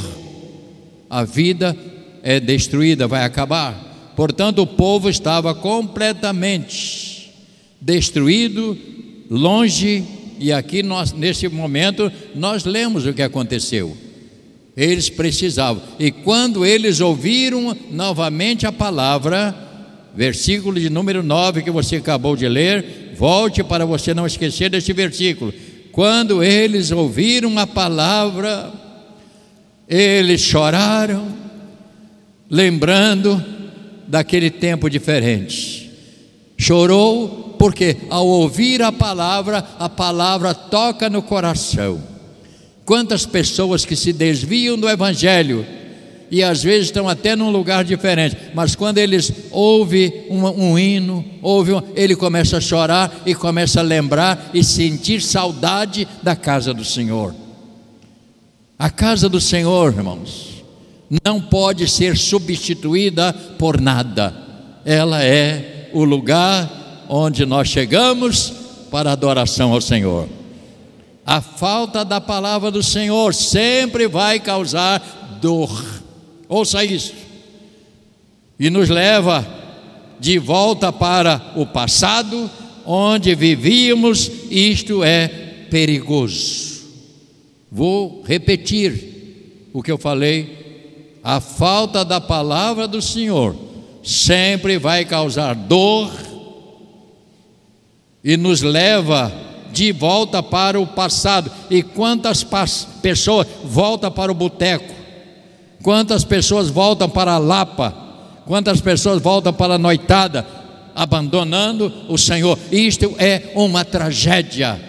a 1.10 1.24
vida 1.24 1.76
é 2.24 2.40
destruída, 2.40 3.08
vai 3.08 3.24
acabar. 3.24 4.14
Portanto, 4.16 4.62
o 4.62 4.68
povo 4.68 5.10
estava 5.10 5.56
completamente 5.56 7.34
destruído, 7.82 8.78
longe, 9.30 10.04
e 10.40 10.52
aqui 10.52 10.84
nós, 10.84 11.12
nesse 11.12 11.48
momento, 11.48 12.12
nós 12.36 12.66
lemos 12.66 13.06
o 13.06 13.14
que 13.14 13.22
aconteceu. 13.22 13.98
Eles 14.78 15.10
precisavam, 15.10 15.82
e 16.00 16.12
quando 16.12 16.66
eles 16.66 17.02
ouviram 17.02 17.76
novamente 17.90 18.66
a 18.66 18.72
palavra, 18.72 19.54
versículo 20.16 20.80
de 20.80 20.90
número 20.90 21.24
9 21.24 21.62
que 21.64 21.72
você 21.72 21.98
acabou 21.98 22.36
de 22.36 22.48
ler, 22.48 23.11
volte 23.22 23.64
para 23.64 23.86
você 23.86 24.16
não 24.16 24.26
esquecer 24.26 24.68
desse 24.68 24.92
versículo. 24.94 25.54
Quando 25.92 26.44
eles 26.44 26.90
ouviram 26.90 27.60
a 27.60 27.68
palavra, 27.68 28.74
eles 29.88 30.42
choraram, 30.42 31.28
lembrando 32.50 33.40
daquele 34.08 34.50
tempo 34.50 34.90
diferente. 34.90 35.92
Chorou 36.58 37.56
porque, 37.60 37.96
ao 38.10 38.26
ouvir 38.26 38.82
a 38.82 38.92
palavra, 38.92 39.64
a 39.78 39.88
palavra 39.88 40.56
toca 40.56 41.08
no 41.08 41.22
coração. 41.22 42.02
Quantas 42.84 43.24
pessoas 43.24 43.86
que 43.86 43.96
se 43.96 44.12
desviam 44.12 44.76
do 44.80 44.90
Evangelho 44.90 45.64
e 46.32 46.42
às 46.42 46.64
vezes 46.64 46.86
estão 46.86 47.10
até 47.10 47.36
num 47.36 47.52
lugar 47.52 47.84
diferente, 47.84 48.38
mas 48.54 48.74
quando 48.74 48.98
eles 49.00 49.32
ouvem 49.52 50.26
um, 50.30 50.48
um 50.48 50.80
hino, 50.80 51.26
ouvem, 51.42 51.76
um, 51.76 51.82
ele 51.94 52.16
começa 52.16 52.58
a 52.58 52.62
chorar 52.62 53.22
e 53.26 53.36
começa 53.36 53.82
a 53.82 53.84
lembrar 53.84 54.50
e 54.54 54.64
sentir 54.64 55.22
saudade 55.22 56.08
da 56.24 56.34
casa 56.34 56.74
do 56.74 56.86
Senhor. 56.86 57.36
A 58.80 58.90
casa 58.90 59.28
do 59.28 59.42
Senhor, 59.42 59.94
irmãos, 59.94 60.64
não 61.24 61.42
pode 61.42 61.86
ser 61.90 62.18
substituída 62.18 63.34
por 63.60 63.82
nada. 63.82 64.34
Ela 64.86 65.22
é 65.22 65.90
o 65.94 66.06
lugar 66.06 67.06
onde 67.10 67.46
nós 67.46 67.68
chegamos 67.68 68.54
para 68.90 69.12
adoração 69.12 69.74
ao 69.74 69.82
Senhor. 69.82 70.30
A 71.26 71.42
falta 71.42 72.06
da 72.06 72.22
palavra 72.22 72.72
do 72.72 72.82
Senhor 72.82 73.34
sempre 73.34 74.08
vai 74.08 74.40
causar 74.40 75.38
dor. 75.42 76.01
Ouça 76.52 76.84
isso. 76.84 77.14
E 78.60 78.70
nos 78.70 78.90
leva 78.90 79.48
de 80.20 80.38
volta 80.38 80.92
para 80.92 81.54
o 81.56 81.66
passado, 81.66 82.52
onde 82.86 83.34
vivíamos, 83.34 84.30
isto 84.52 85.02
é 85.02 85.30
perigoso. 85.70 86.82
Vou 87.72 88.22
repetir 88.26 89.70
o 89.72 89.82
que 89.82 89.90
eu 89.90 89.98
falei. 89.98 91.16
A 91.24 91.40
falta 91.40 92.04
da 92.04 92.20
palavra 92.20 92.86
do 92.86 93.02
Senhor 93.02 93.56
sempre 94.04 94.78
vai 94.78 95.06
causar 95.06 95.56
dor 95.56 96.12
e 98.22 98.36
nos 98.36 98.62
leva 98.62 99.32
de 99.72 99.94
volta 99.94 100.44
para 100.44 100.78
o 100.78 100.86
passado. 100.86 101.50
E 101.70 101.82
quantas 101.82 102.46
pessoas 103.02 103.48
voltam 103.64 104.12
para 104.12 104.30
o 104.30 104.36
boteco? 104.36 105.01
Quantas 105.82 106.24
pessoas 106.24 106.70
voltam 106.70 107.10
para 107.10 107.34
a 107.34 107.38
Lapa? 107.38 107.92
Quantas 108.46 108.82
pessoas 108.82 109.22
voltam 109.22 109.54
para 109.54 109.76
a 109.76 109.78
noitada? 109.78 110.46
Abandonando 110.96 111.92
o 112.10 112.18
Senhor. 112.18 112.58
Isto 112.72 113.16
é 113.18 113.52
uma 113.56 113.86
tragédia 113.86 114.80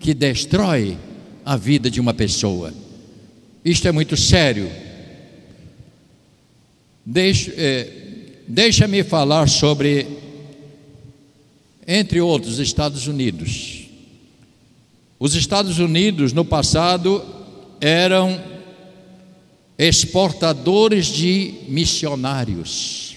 que 0.00 0.14
destrói 0.14 0.96
a 1.44 1.56
vida 1.56 1.90
de 1.90 2.00
uma 2.00 2.14
pessoa. 2.14 2.72
Isto 3.64 3.88
é 3.88 3.92
muito 3.92 4.16
sério. 4.16 4.70
Deixa, 7.04 7.52
é, 7.56 7.88
deixa-me 8.48 9.02
falar 9.02 9.48
sobre 9.48 10.22
entre 11.86 12.20
outros, 12.20 12.58
Estados 12.58 13.06
Unidos. 13.06 13.84
Os 15.18 15.34
Estados 15.34 15.78
Unidos, 15.78 16.32
no 16.32 16.44
passado, 16.44 17.22
eram 17.80 18.40
exportadores 19.78 21.06
de 21.06 21.54
missionários. 21.68 23.16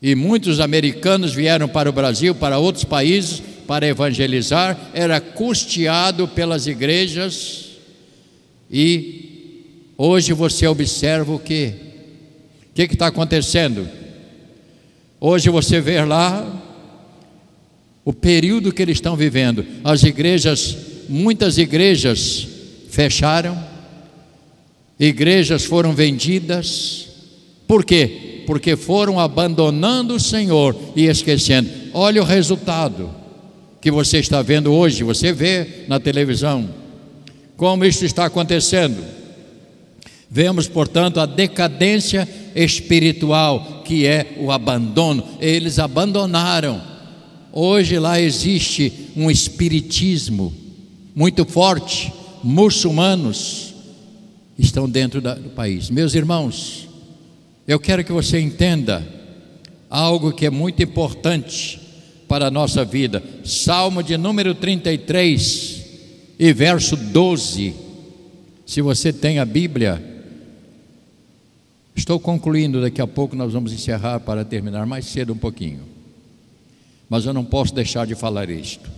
E 0.00 0.14
muitos 0.14 0.58
americanos 0.58 1.32
vieram 1.32 1.68
para 1.68 1.88
o 1.88 1.92
Brasil, 1.92 2.34
para 2.34 2.58
outros 2.58 2.84
países, 2.84 3.42
para 3.66 3.86
evangelizar, 3.86 4.90
era 4.92 5.20
custeado 5.20 6.26
pelas 6.26 6.66
igrejas. 6.66 7.68
E 8.70 9.62
hoje 9.96 10.32
você 10.32 10.66
observa 10.66 11.32
o 11.32 11.38
que? 11.38 11.72
O 12.70 12.74
que 12.74 12.82
está 12.82 13.06
acontecendo? 13.06 13.88
Hoje 15.20 15.48
você 15.50 15.80
vê 15.80 16.02
lá 16.04 16.60
o 18.04 18.12
período 18.12 18.72
que 18.72 18.82
eles 18.82 18.96
estão 18.96 19.14
vivendo. 19.14 19.64
As 19.84 20.02
igrejas, 20.02 20.76
muitas 21.08 21.58
igrejas 21.58 22.48
fecharam, 22.90 23.71
igrejas 25.06 25.64
foram 25.64 25.92
vendidas. 25.92 27.08
Por 27.66 27.84
quê? 27.84 28.42
Porque 28.46 28.76
foram 28.76 29.18
abandonando 29.18 30.14
o 30.14 30.20
Senhor 30.20 30.76
e 30.94 31.06
esquecendo. 31.06 31.70
Olha 31.92 32.22
o 32.22 32.24
resultado 32.24 33.10
que 33.80 33.90
você 33.90 34.18
está 34.18 34.42
vendo 34.42 34.72
hoje, 34.72 35.02
você 35.02 35.32
vê 35.32 35.84
na 35.88 35.98
televisão. 35.98 36.68
Como 37.56 37.84
isso 37.84 38.04
está 38.04 38.26
acontecendo? 38.26 39.02
Vemos, 40.30 40.68
portanto, 40.68 41.20
a 41.20 41.26
decadência 41.26 42.28
espiritual, 42.54 43.82
que 43.84 44.06
é 44.06 44.34
o 44.38 44.50
abandono. 44.50 45.24
Eles 45.40 45.78
abandonaram 45.78 46.92
Hoje 47.52 47.98
lá 47.98 48.18
existe 48.18 49.10
um 49.14 49.30
espiritismo 49.30 50.54
muito 51.14 51.44
forte, 51.44 52.10
muçulmanos 52.42 53.71
estão 54.58 54.88
dentro 54.88 55.20
do 55.20 55.50
país. 55.50 55.90
Meus 55.90 56.14
irmãos, 56.14 56.88
eu 57.66 57.78
quero 57.78 58.04
que 58.04 58.12
você 58.12 58.38
entenda 58.40 59.06
algo 59.88 60.32
que 60.32 60.46
é 60.46 60.50
muito 60.50 60.82
importante 60.82 61.80
para 62.28 62.46
a 62.46 62.50
nossa 62.50 62.84
vida. 62.84 63.22
Salmo 63.44 64.02
de 64.02 64.16
número 64.16 64.54
33 64.54 65.84
e 66.38 66.52
verso 66.52 66.96
12. 66.96 67.74
Se 68.66 68.80
você 68.80 69.12
tem 69.12 69.38
a 69.38 69.44
Bíblia, 69.44 70.02
estou 71.94 72.18
concluindo, 72.18 72.80
daqui 72.80 73.00
a 73.00 73.06
pouco 73.06 73.36
nós 73.36 73.52
vamos 73.52 73.72
encerrar 73.72 74.20
para 74.20 74.44
terminar 74.44 74.86
mais 74.86 75.06
cedo 75.06 75.32
um 75.32 75.38
pouquinho 75.38 75.92
mas 77.12 77.26
eu 77.26 77.34
não 77.34 77.44
posso 77.44 77.74
deixar 77.74 78.06
de 78.06 78.14
falar 78.14 78.48
isto. 78.48 78.90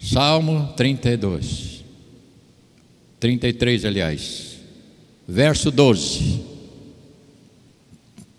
Salmo 0.00 0.72
32, 0.74 1.81
33, 3.22 3.84
aliás, 3.84 4.56
verso 5.28 5.70
12. 5.70 6.40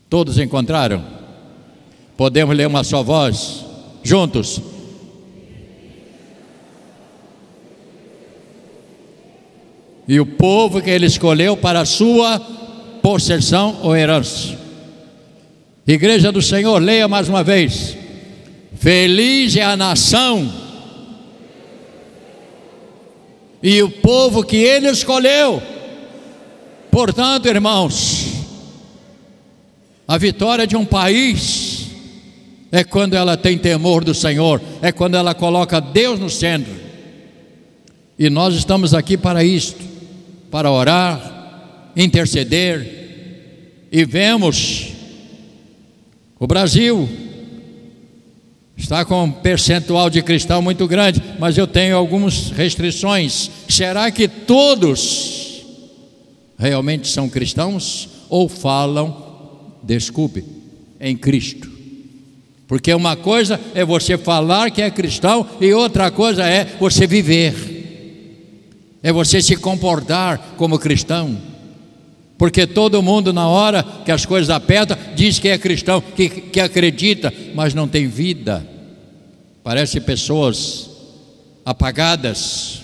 Todos 0.10 0.38
encontraram? 0.38 1.02
Podemos 2.18 2.54
ler 2.54 2.68
uma 2.68 2.84
só 2.84 3.02
voz? 3.02 3.64
Juntos. 4.04 4.62
E 10.06 10.20
o 10.20 10.26
povo 10.26 10.82
que 10.82 10.90
ele 10.90 11.06
escolheu 11.06 11.56
para 11.56 11.86
sua 11.86 12.38
possessão 13.02 13.80
ou 13.84 13.96
herança. 13.96 14.60
Igreja 15.88 16.30
do 16.30 16.42
Senhor, 16.42 16.82
leia 16.82 17.08
mais 17.08 17.30
uma 17.30 17.42
vez. 17.42 17.96
Feliz 18.76 19.56
é 19.56 19.64
a 19.64 19.78
nação 19.78 20.52
e 23.64 23.82
o 23.82 23.90
povo 23.90 24.44
que 24.44 24.58
ele 24.58 24.90
escolheu. 24.90 25.64
Portanto, 26.92 27.48
irmãos, 27.48 28.34
a 30.06 30.18
vitória 30.18 30.68
de 30.68 30.76
um 30.76 30.84
país 30.84 31.88
é 32.70 32.84
quando 32.84 33.14
ela 33.14 33.38
tem 33.38 33.58
temor 33.58 34.04
do 34.04 34.14
Senhor, 34.14 34.62
é 34.82 34.92
quando 34.92 35.16
ela 35.16 35.34
coloca 35.34 35.80
Deus 35.80 36.20
no 36.20 36.30
centro. 36.30 36.74
E 38.20 38.30
nós 38.30 38.54
estamos 38.54 38.94
aqui 38.94 39.16
para 39.16 39.44
isto, 39.46 39.82
para 40.52 40.70
orar, 40.70 41.92
interceder, 41.96 43.88
e 43.90 44.04
vemos 44.04 44.90
o 46.38 46.46
Brasil 46.46 47.08
está 48.76 49.06
com 49.06 49.24
um 49.24 49.32
percentual 49.32 50.10
de 50.10 50.22
cristão 50.22 50.62
muito 50.62 50.88
grande, 50.88 51.22
mas 51.40 51.58
eu 51.58 51.68
tenho 51.68 51.96
algumas 51.96 52.50
restrições. 52.50 53.50
Será 53.70 54.10
que 54.12 54.28
todos 54.28 55.64
realmente 56.58 57.08
são 57.08 57.30
cristãos 57.30 58.10
ou 58.30 58.50
falam, 58.50 59.72
desculpe, 59.84 60.44
em 61.00 61.16
Cristo? 61.16 61.72
Porque 62.68 62.94
uma 62.94 63.16
coisa 63.16 63.60
é 63.76 63.86
você 63.86 64.18
falar 64.18 64.72
que 64.72 64.82
é 64.82 64.90
cristão 64.90 65.48
e 65.62 65.72
outra 65.74 66.10
coisa 66.10 66.44
é 66.44 66.66
você 66.80 67.06
viver, 67.06 67.54
é 69.04 69.12
você 69.12 69.42
se 69.42 69.56
comportar 69.56 70.56
como 70.58 70.80
cristão. 70.80 71.53
Porque 72.44 72.68
todo 72.68 73.02
mundo, 73.02 73.32
na 73.32 73.48
hora 73.48 73.82
que 74.04 74.12
as 74.12 74.26
coisas 74.26 74.50
apertam, 74.50 74.98
diz 75.16 75.40
que 75.40 75.48
é 75.48 75.58
cristão, 75.58 76.02
que, 76.02 76.28
que 76.28 76.60
acredita, 76.60 77.34
mas 77.56 77.74
não 77.74 77.88
tem 77.88 78.06
vida. 78.06 78.68
Parece 79.64 80.02
pessoas 80.02 80.90
apagadas. 81.64 82.82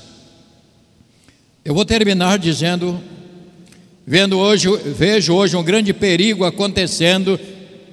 Eu 1.66 1.74
vou 1.74 1.84
terminar 1.84 2.40
dizendo, 2.40 3.04
vendo 4.08 4.40
hoje, 4.40 4.70
vejo 4.98 5.34
hoje 5.34 5.58
um 5.58 5.64
grande 5.64 5.94
perigo 5.94 6.46
acontecendo 6.46 7.38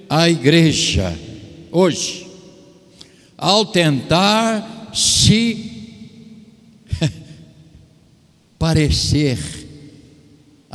à 0.08 0.30
igreja 0.30 1.18
hoje, 1.72 2.28
ao 3.36 3.66
tentar 3.66 4.92
se 4.94 5.98
parecer 8.56 9.65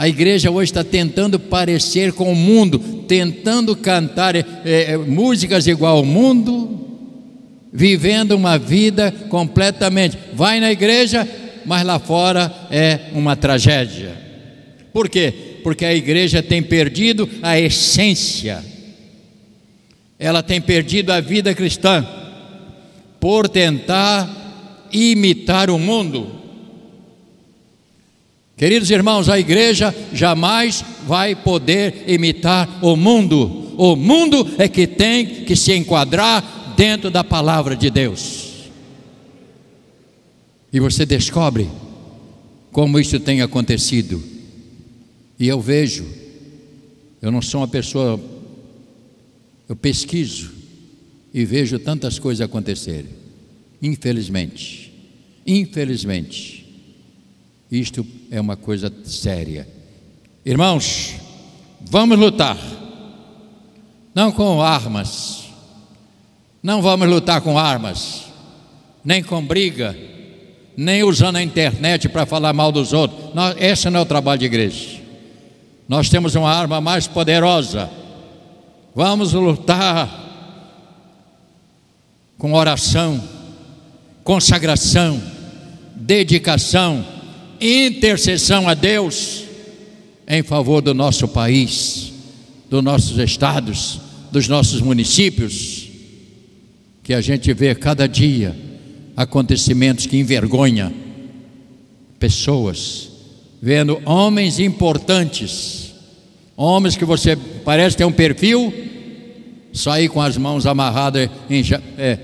A 0.01 0.07
igreja 0.07 0.49
hoje 0.49 0.71
está 0.71 0.83
tentando 0.83 1.39
parecer 1.39 2.11
com 2.11 2.33
o 2.33 2.35
mundo, 2.35 2.79
tentando 3.07 3.75
cantar 3.75 4.35
é, 4.35 4.43
é, 4.65 4.97
músicas 4.97 5.67
igual 5.67 5.97
ao 5.97 6.03
mundo, 6.03 6.87
vivendo 7.71 8.31
uma 8.31 8.57
vida 8.57 9.11
completamente. 9.29 10.17
Vai 10.33 10.59
na 10.59 10.71
igreja, 10.71 11.29
mas 11.67 11.85
lá 11.85 11.99
fora 11.99 12.51
é 12.71 13.11
uma 13.13 13.35
tragédia. 13.35 14.17
Por 14.91 15.07
quê? 15.07 15.59
Porque 15.63 15.85
a 15.85 15.93
igreja 15.93 16.41
tem 16.41 16.63
perdido 16.63 17.29
a 17.39 17.59
essência, 17.59 18.65
ela 20.17 20.41
tem 20.41 20.59
perdido 20.59 21.11
a 21.11 21.21
vida 21.21 21.53
cristã, 21.53 22.03
por 23.19 23.47
tentar 23.47 24.89
imitar 24.91 25.69
o 25.69 25.77
mundo. 25.77 26.40
Queridos 28.62 28.91
irmãos, 28.91 29.28
a 29.28 29.39
igreja 29.39 29.91
jamais 30.13 30.86
vai 31.08 31.34
poder 31.34 32.04
imitar 32.06 32.78
o 32.86 32.95
mundo. 32.95 33.74
O 33.76 33.95
mundo 33.95 34.47
é 34.60 34.67
que 34.67 34.86
tem 34.86 35.26
que 35.45 35.56
se 35.56 35.74
enquadrar 35.74 36.76
dentro 36.78 37.10
da 37.10 37.24
palavra 37.24 37.76
de 37.76 37.89
Deus. 37.89 38.69
E 40.71 40.80
você 40.80 41.08
descobre 41.08 41.67
como 42.71 43.00
isso 43.00 43.19
tem 43.19 43.41
acontecido. 43.41 44.21
E 45.39 45.47
eu 45.47 45.60
vejo, 45.60 46.06
eu 47.19 47.32
não 47.32 47.41
sou 47.41 47.62
uma 47.62 47.67
pessoa, 47.67 48.21
eu 49.67 49.76
pesquiso 49.76 50.52
e 51.34 51.43
vejo 51.45 51.80
tantas 51.80 52.19
coisas 52.19 52.45
acontecerem. 52.45 53.10
Infelizmente, 53.82 54.93
infelizmente. 55.47 56.61
Isto 57.71 58.05
é 58.29 58.41
uma 58.41 58.57
coisa 58.57 58.91
séria. 59.05 59.65
Irmãos, 60.45 61.15
vamos 61.79 62.19
lutar, 62.19 62.57
não 64.13 64.29
com 64.29 64.62
armas, 64.62 65.45
não 66.62 66.81
vamos 66.81 67.07
lutar 67.07 67.39
com 67.39 67.57
armas, 67.57 68.23
nem 69.05 69.23
com 69.23 69.41
briga, 69.41 69.97
nem 70.75 71.01
usando 71.03 71.38
a 71.38 71.43
internet 71.43 72.10
para 72.10 72.25
falar 72.25 72.51
mal 72.51 72.73
dos 72.73 72.91
outros. 72.91 73.34
Nós, 73.34 73.55
esse 73.57 73.89
não 73.89 74.01
é 74.01 74.03
o 74.03 74.05
trabalho 74.05 74.39
de 74.39 74.45
igreja. 74.47 74.99
Nós 75.88 76.10
temos 76.10 76.36
uma 76.36 76.51
arma 76.51 76.81
mais 76.81 77.07
poderosa. 77.07 77.89
Vamos 78.93 79.31
lutar 79.31 80.10
com 82.38 82.53
oração, 82.53 83.23
consagração, 84.25 85.21
dedicação 85.95 87.20
intercessão 87.62 88.67
a 88.67 88.74
Deus 88.74 89.43
em 90.28 90.41
favor 90.41 90.82
do 90.82 90.93
nosso 90.93 91.28
país, 91.28 92.12
dos 92.69 92.84
nossos 92.84 93.17
estados, 93.19 94.02
dos 94.32 94.47
nossos 94.47 94.82
municípios, 94.82 95.88
que 97.04 97.13
a 97.13 97.21
gente 97.21 97.54
vê 97.54 97.76
cada 97.76 98.08
dia 98.08 98.56
acontecimentos 99.15 100.08
que 100.08 100.17
envergonham 100.17 100.91
pessoas, 102.17 103.10
vendo 103.62 104.02
homens 104.06 104.60
importantes, 104.60 105.93
homens 106.56 106.95
que 106.95 107.06
você 107.06 107.36
parece 107.36 107.97
ter 107.97 108.06
um 108.06 108.12
perfil, 108.12 108.74
sair 109.74 110.10
com 110.10 110.21
as 110.21 110.38
mãos 110.38 110.65
amarradas 110.65 111.30
em, 111.50 111.62
é, 111.97 112.17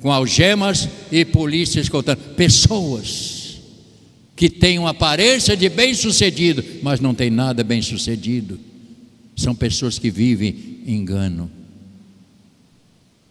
com 0.00 0.10
algemas 0.10 0.88
e 1.10 1.24
polícia 1.24 1.80
escoltando 1.80 2.20
pessoas 2.36 3.43
que 4.36 4.48
tem 4.48 4.78
uma 4.78 4.90
aparência 4.90 5.56
de 5.56 5.68
bem-sucedido, 5.68 6.64
mas 6.82 7.00
não 7.00 7.14
tem 7.14 7.30
nada 7.30 7.62
bem-sucedido. 7.62 8.58
São 9.36 9.54
pessoas 9.54 9.98
que 9.98 10.10
vivem 10.10 10.80
engano, 10.86 11.50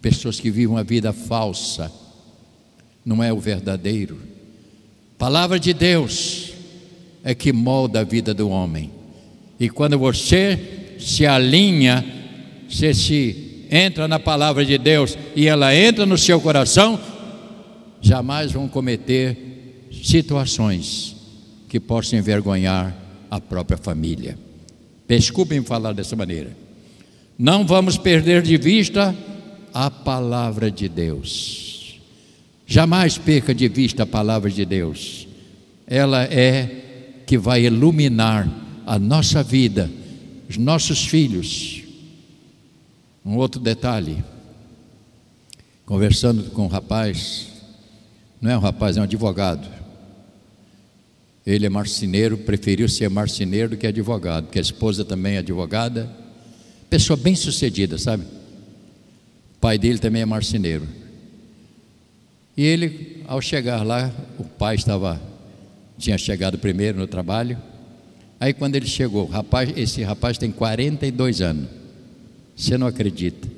pessoas 0.00 0.40
que 0.40 0.50
vivem 0.50 0.66
uma 0.66 0.84
vida 0.84 1.12
falsa, 1.12 1.92
não 3.04 3.22
é 3.22 3.32
o 3.32 3.38
verdadeiro. 3.38 4.18
Palavra 5.18 5.58
de 5.58 5.72
Deus 5.72 6.52
é 7.22 7.34
que 7.34 7.52
molda 7.52 8.00
a 8.00 8.04
vida 8.04 8.34
do 8.34 8.48
homem. 8.48 8.90
E 9.58 9.68
quando 9.68 9.98
você 9.98 10.96
se 10.98 11.26
alinha, 11.26 12.04
você 12.68 12.92
se 12.92 13.66
entra 13.70 14.08
na 14.08 14.18
palavra 14.18 14.64
de 14.64 14.76
Deus 14.78 15.16
e 15.34 15.46
ela 15.46 15.74
entra 15.74 16.04
no 16.04 16.18
seu 16.18 16.40
coração, 16.40 17.00
jamais 18.00 18.52
vão 18.52 18.68
cometer 18.68 19.43
situações 20.02 21.14
que 21.68 21.78
possam 21.80 22.18
envergonhar 22.18 22.96
a 23.30 23.40
própria 23.40 23.76
família. 23.76 24.38
Desculpem 25.08 25.62
falar 25.62 25.92
dessa 25.92 26.16
maneira. 26.16 26.56
Não 27.38 27.66
vamos 27.66 27.98
perder 27.98 28.42
de 28.42 28.56
vista 28.56 29.14
a 29.72 29.90
palavra 29.90 30.70
de 30.70 30.88
Deus. 30.88 32.00
Jamais 32.66 33.18
perca 33.18 33.54
de 33.54 33.68
vista 33.68 34.04
a 34.04 34.06
palavra 34.06 34.50
de 34.50 34.64
Deus. 34.64 35.26
Ela 35.86 36.24
é 36.24 37.22
que 37.26 37.36
vai 37.36 37.64
iluminar 37.64 38.48
a 38.86 38.98
nossa 38.98 39.42
vida, 39.42 39.90
os 40.48 40.56
nossos 40.56 41.04
filhos. 41.04 41.82
Um 43.24 43.36
outro 43.36 43.60
detalhe. 43.60 44.22
Conversando 45.84 46.50
com 46.50 46.64
um 46.64 46.68
rapaz, 46.68 47.48
não 48.40 48.50
é 48.50 48.56
um 48.56 48.60
rapaz, 48.60 48.96
é 48.96 49.00
um 49.00 49.04
advogado. 49.04 49.83
Ele 51.46 51.66
é 51.66 51.68
marceneiro, 51.68 52.38
preferiu 52.38 52.88
ser 52.88 53.10
marceneiro 53.10 53.70
do 53.70 53.76
que 53.76 53.86
advogado, 53.86 54.44
porque 54.44 54.58
a 54.58 54.62
esposa 54.62 55.04
também 55.04 55.34
é 55.34 55.38
advogada. 55.38 56.10
Pessoa 56.88 57.16
bem 57.16 57.34
sucedida, 57.34 57.98
sabe? 57.98 58.24
O 58.24 59.60
pai 59.60 59.78
dele 59.78 59.98
também 59.98 60.22
é 60.22 60.26
marceneiro. 60.26 60.86
E 62.56 62.62
ele, 62.62 63.22
ao 63.26 63.40
chegar 63.40 63.84
lá, 63.84 64.12
o 64.38 64.44
pai 64.44 64.76
estava 64.76 65.20
tinha 65.98 66.18
chegado 66.18 66.58
primeiro 66.58 66.98
no 66.98 67.06
trabalho. 67.06 67.58
Aí 68.40 68.52
quando 68.52 68.76
ele 68.76 68.86
chegou, 68.86 69.26
rapaz, 69.26 69.72
esse 69.76 70.02
rapaz 70.02 70.38
tem 70.38 70.50
42 70.50 71.40
anos. 71.40 71.68
Você 72.56 72.76
não 72.76 72.86
acredita? 72.86 73.48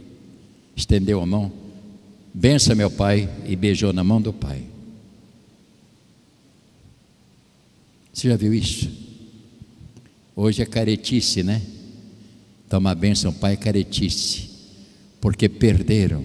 Estendeu 0.75 1.21
a 1.21 1.27
mão, 1.27 1.51
bença 2.33 2.75
meu 2.75 2.91
pai 2.91 3.29
e 3.47 3.57
beijou 3.57 3.93
na 3.93 4.05
mão 4.05 4.21
do 4.21 4.33
pai. 4.33 4.63
Você 8.17 8.31
já 8.31 8.37
viu 8.37 8.55
isso? 8.55 8.91
Hoje 10.35 10.63
é 10.63 10.65
caretice, 10.65 11.43
né? 11.43 11.61
Toma 12.67 12.95
bênção, 12.95 13.31
pai, 13.31 13.53
é 13.53 13.57
caretice. 13.57 14.49
Porque 15.21 15.51
perderam, 15.51 16.25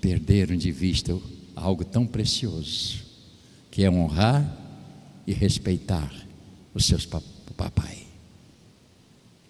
perderam 0.00 0.56
de 0.56 0.72
vista 0.72 1.14
algo 1.54 1.84
tão 1.84 2.06
precioso, 2.06 3.02
que 3.70 3.84
é 3.84 3.90
honrar 3.90 4.56
e 5.26 5.32
respeitar 5.34 6.10
os 6.72 6.86
seus 6.86 7.04
papai. 7.04 7.98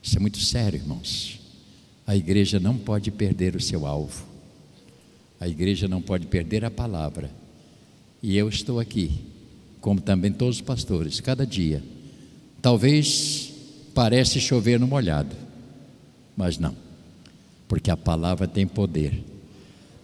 Isso 0.03 0.17
é 0.17 0.21
muito 0.21 0.41
sério, 0.41 0.81
irmãos. 0.81 1.39
A 2.05 2.17
igreja 2.17 2.59
não 2.59 2.77
pode 2.77 3.13
perder 3.13 3.55
o 3.55 3.61
seu 3.61 3.87
alvo. 3.87 4.27
A 5.39 5.47
igreja 5.47 5.87
não 5.87 6.03
pode 6.03 6.27
perder 6.27 6.65
a 6.65 6.71
palavra. 6.71 7.31
E 8.21 8.37
eu 8.37 8.49
estou 8.49 8.81
aqui 8.81 9.39
como 9.81 10.01
também 10.01 10.33
todos 10.33 10.57
os 10.57 10.63
pastores, 10.63 11.21
cada 11.21 11.47
dia. 11.47 11.83
Talvez 12.61 13.53
parece 13.95 14.41
chover 14.41 14.79
no 14.79 14.87
molhado, 14.87 15.35
mas 16.37 16.59
não, 16.59 16.75
porque 17.67 17.91
a 17.91 17.97
palavra 17.97 18.47
tem 18.47 18.67
poder. 18.67 19.25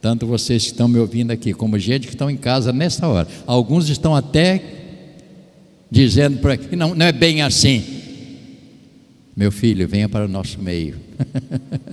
Tanto 0.01 0.27
vocês 0.27 0.65
que 0.65 0.71
estão 0.71 0.89
me 0.89 0.99
ouvindo 0.99 1.31
aqui, 1.31 1.53
como 1.53 1.79
gente 1.79 2.07
que 2.07 2.15
estão 2.15 2.31
em 2.31 2.37
casa 2.37 2.73
nessa 2.73 3.07
hora. 3.09 3.29
Alguns 3.47 3.89
estão 3.89 4.15
até 4.15 4.63
dizendo 5.91 6.39
para 6.39 6.57
que 6.57 6.77
não, 6.77 6.95
não 6.95 7.07
é 7.07 7.13
bem 7.13 7.43
assim. 7.43 7.83
Meu 9.37 9.53
filho, 9.53 9.87
venha 9.87 10.09
para 10.09 10.25
o 10.25 10.29
nosso 10.29 10.61
meio. 10.61 10.97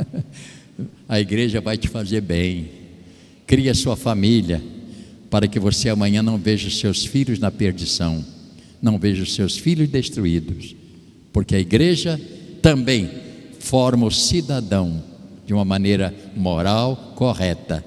a 1.09 1.19
igreja 1.19 1.59
vai 1.59 1.77
te 1.77 1.87
fazer 1.87 2.21
bem. 2.21 2.69
Cria 3.45 3.73
sua 3.73 3.95
família 3.95 4.61
para 5.33 5.47
que 5.47 5.59
você 5.59 5.89
amanhã 5.89 6.21
não 6.21 6.37
veja 6.37 6.69
seus 6.69 7.07
filhos 7.07 7.39
na 7.39 7.49
perdição, 7.49 8.23
não 8.79 8.99
veja 8.99 9.25
seus 9.25 9.57
filhos 9.57 9.89
destruídos, 9.89 10.75
porque 11.31 11.55
a 11.55 11.59
igreja 11.59 12.21
também 12.61 13.09
forma 13.59 14.05
o 14.05 14.11
cidadão 14.11 15.03
de 15.43 15.51
uma 15.51 15.65
maneira 15.65 16.13
moral 16.35 17.13
correta 17.15 17.83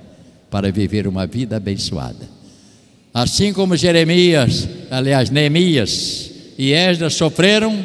para 0.51 0.73
viver 0.73 1.07
uma 1.07 1.25
vida 1.25 1.57
abençoada. 1.57 2.29
Assim 3.15 3.53
como 3.53 3.77
Jeremias, 3.77 4.69
aliás, 4.91 5.31
Neemias 5.31 6.33
e 6.59 6.73
Esdras 6.73 7.15
sofreram, 7.15 7.79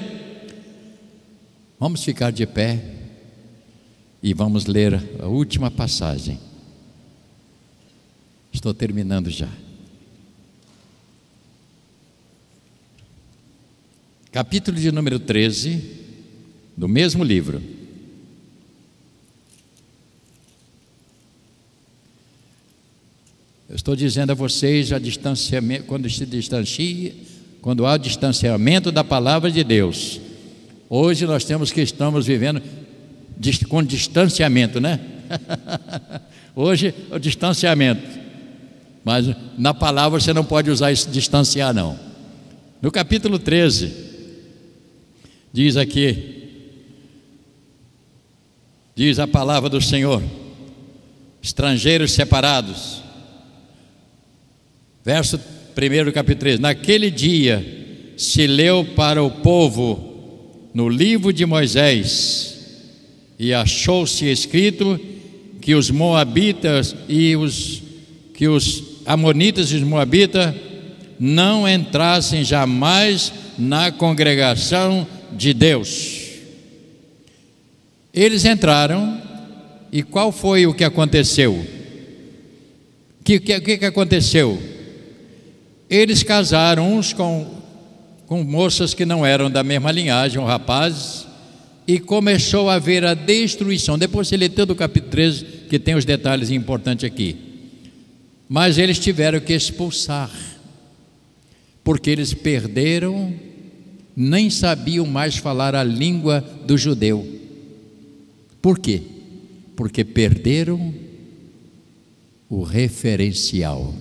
vamos 1.80 2.04
ficar 2.04 2.32
de 2.32 2.48
pé 2.48 2.84
e 4.24 4.34
vamos 4.34 4.66
ler 4.66 5.00
a 5.20 5.28
última 5.28 5.70
passagem. 5.70 6.40
Estou 8.54 8.74
terminando 8.74 9.30
já. 9.30 9.50
capítulo 14.32 14.78
de 14.78 14.92
número 14.94 15.20
13, 15.20 15.82
do 16.78 16.88
mesmo 16.88 17.22
livro. 17.22 17.62
Eu 23.70 23.76
estou 23.76 23.96
dizendo 23.96 24.32
a 24.32 24.34
vocês 24.34 24.94
a 24.94 25.00
distanciamento, 25.00 25.84
quando 25.84 26.10
se 26.10 26.26
distancia, 26.26 27.14
quando 27.62 27.86
há 27.86 27.98
distanciamento 27.98 28.92
da 28.92 29.04
palavra 29.04 29.52
de 29.52 29.64
Deus. 29.66 30.22
Hoje 30.90 31.26
nós 31.26 31.44
temos 31.44 31.72
que 31.72 31.82
estamos 31.82 32.26
vivendo 32.26 32.62
com 33.68 33.84
distanciamento, 33.84 34.80
né? 34.80 35.00
Hoje 36.56 36.94
o 37.10 37.20
distanciamento. 37.20 38.21
Mas 39.04 39.26
na 39.58 39.74
palavra 39.74 40.20
você 40.20 40.34
não 40.34 40.44
pode 40.44 40.70
usar 40.70 40.92
esse 40.92 41.08
distanciar 41.10 41.74
não. 41.74 41.98
No 42.82 42.92
capítulo 42.92 43.40
13 43.40 43.92
diz 45.54 45.76
aqui 45.78 46.40
diz 48.96 49.20
a 49.20 49.28
palavra 49.28 49.70
do 49.70 49.82
Senhor: 49.82 50.22
estrangeiros 51.42 52.12
separados 52.12 53.02
Verso 55.04 55.38
1 55.38 56.06
do 56.06 56.12
capítulo 56.12 56.40
3: 56.42 56.60
Naquele 56.60 57.10
dia 57.10 58.14
se 58.16 58.46
leu 58.46 58.86
para 58.96 59.22
o 59.24 59.32
povo 59.32 60.70
no 60.74 60.88
livro 60.88 61.34
de 61.34 61.46
Moisés, 61.46 62.60
e 63.38 63.54
achou-se 63.54 64.26
escrito 64.26 65.00
que 65.60 65.74
os 65.74 65.90
moabitas 65.90 66.96
e 67.10 67.36
os 67.36 67.82
que 68.34 68.48
os 68.48 68.91
amonitas 69.06 69.72
e 69.72 69.76
os 69.76 69.84
moabitas 69.84 70.54
não 71.20 71.70
entrassem 71.70 72.44
jamais 72.44 73.32
na 73.58 73.92
congregação 73.92 75.08
de 75.32 75.54
Deus. 75.54 76.32
Eles 78.14 78.44
entraram, 78.44 79.22
e 79.92 80.02
qual 80.02 80.32
foi 80.32 80.66
o 80.66 80.74
que 80.74 80.84
aconteceu? 80.84 81.54
O 81.54 83.24
que, 83.24 83.40
que, 83.40 83.78
que 83.78 83.86
aconteceu? 83.86 84.62
Eles 85.90 86.24
casaram 86.24 86.94
uns 86.96 87.14
com, 87.14 87.48
com 88.26 88.44
moças 88.44 88.94
que 88.94 89.06
não 89.06 89.26
eram 89.26 89.50
da 89.50 89.64
mesma 89.64 89.92
linhagem, 89.92 90.44
rapazes, 90.44 91.28
e 91.88 92.00
começou 92.00 92.70
a 92.70 92.76
haver 92.76 93.06
a 93.06 93.14
destruição. 93.14 93.98
Depois 93.98 94.28
você 94.28 94.38
lê 94.38 94.50
todo 94.50 94.72
o 94.72 94.76
capítulo 94.76 95.12
13, 95.12 95.46
que 95.70 95.78
tem 95.78 95.94
os 95.94 96.06
detalhes 96.06 96.50
importantes 96.50 97.06
aqui. 97.06 97.51
Mas 98.54 98.78
eles 98.78 99.00
tiveram 99.00 99.40
que 99.40 99.54
expulsar, 99.54 100.30
porque 101.86 102.10
eles 102.10 102.34
perderam, 102.34 103.34
nem 104.14 104.50
sabiam 104.50 105.08
mais 105.08 105.38
falar 105.38 105.74
a 105.74 105.86
língua 105.86 106.42
do 106.68 106.78
judeu. 106.78 107.26
Por 108.62 108.78
quê? 108.78 109.04
Porque 109.74 110.04
perderam 110.04 110.94
o 112.50 112.62
referencial. 112.62 113.96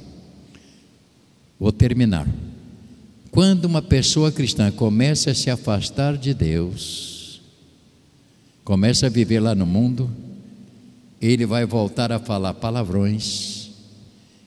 Vou 1.56 1.70
terminar. 1.70 2.26
Quando 3.30 3.66
uma 3.66 3.80
pessoa 3.80 4.32
cristã 4.32 4.68
começa 4.72 5.30
a 5.30 5.34
se 5.34 5.48
afastar 5.48 6.18
de 6.18 6.34
Deus, 6.34 7.40
começa 8.64 9.06
a 9.06 9.10
viver 9.10 9.38
lá 9.38 9.54
no 9.54 9.64
mundo, 9.64 10.10
ele 11.22 11.46
vai 11.46 11.64
voltar 11.64 12.10
a 12.10 12.18
falar 12.18 12.54
palavrões, 12.54 13.59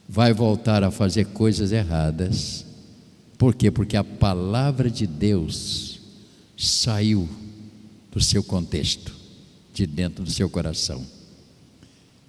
vai 0.08 0.34
voltar 0.34 0.84
a 0.84 0.92
fazer 0.92 1.26
coisas 1.28 1.72
erradas. 1.72 2.66
Por 3.38 3.56
quê? 3.56 3.72
Porque 3.72 3.98
a 3.98 4.04
palavra 4.04 4.90
de 4.90 5.08
Deus 5.08 6.00
saiu 6.58 7.28
do 8.12 8.22
seu 8.22 8.44
contexto, 8.44 9.14
de 9.74 9.88
dentro 9.88 10.24
do 10.24 10.32
seu 10.32 10.50
coração. 10.50 11.06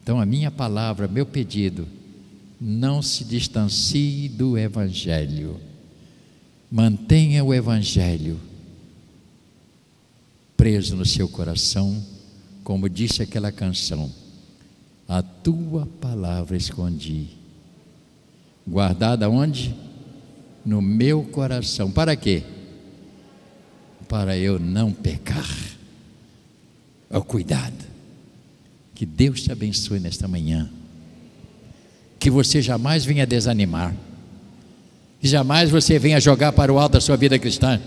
Então, 0.02 0.20
a 0.20 0.26
minha 0.26 0.50
palavra, 0.50 1.08
meu 1.08 1.26
pedido, 1.26 1.86
não 2.60 3.02
se 3.02 3.24
distancie 3.24 4.28
do 4.28 4.56
Evangelho. 4.56 5.60
Mantenha 6.70 7.44
o 7.44 7.52
Evangelho 7.52 8.38
preso 10.56 10.96
no 10.96 11.04
seu 11.04 11.28
coração, 11.28 12.02
como 12.62 12.88
disse 12.88 13.22
aquela 13.22 13.52
canção: 13.52 14.10
A 15.06 15.22
tua 15.22 15.86
palavra 16.00 16.56
escondi, 16.56 17.28
guardada 18.66 19.28
onde? 19.28 19.74
No 20.64 20.80
meu 20.80 21.22
coração. 21.22 21.90
Para 21.90 22.16
quê? 22.16 22.42
Para 24.08 24.36
eu 24.36 24.58
não 24.58 24.92
pecar. 24.92 25.48
Oh, 27.10 27.22
cuidado. 27.22 27.84
Que 28.94 29.04
Deus 29.04 29.42
te 29.42 29.52
abençoe 29.52 30.00
nesta 30.00 30.26
manhã 30.26 30.70
que 32.24 32.30
você 32.30 32.62
jamais 32.62 33.04
venha 33.04 33.26
desanimar, 33.26 33.94
que 35.20 35.28
jamais 35.28 35.68
você 35.68 35.98
venha 35.98 36.18
jogar 36.18 36.52
para 36.52 36.72
o 36.72 36.78
alto 36.78 36.96
a 36.96 37.00
sua 37.00 37.18
vida 37.18 37.38
cristã. 37.38 37.78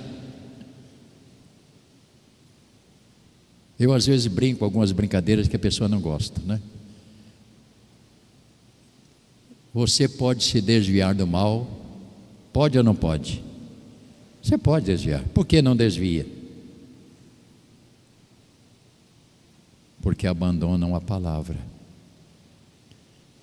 Eu 3.80 3.92
às 3.94 4.06
vezes 4.06 4.28
brinco 4.28 4.64
algumas 4.64 4.92
brincadeiras 4.92 5.48
que 5.48 5.56
a 5.56 5.60
pessoa 5.60 5.90
não 5.90 6.00
gosta, 6.00 6.40
né? 6.46 6.62
Você 9.78 10.08
pode 10.08 10.44
se 10.44 10.60
desviar 10.60 11.14
do 11.14 11.28
mal, 11.28 11.68
pode 12.52 12.80
ou 12.80 12.84
não 12.84 12.96
pode? 12.96 13.44
Você 14.42 14.58
pode 14.58 14.88
desviar. 14.88 15.24
Por 15.26 15.46
que 15.46 15.62
não 15.62 15.76
desvia? 15.76 16.26
Porque 20.02 20.26
abandonam 20.26 20.96
a 20.96 21.00
palavra. 21.00 21.60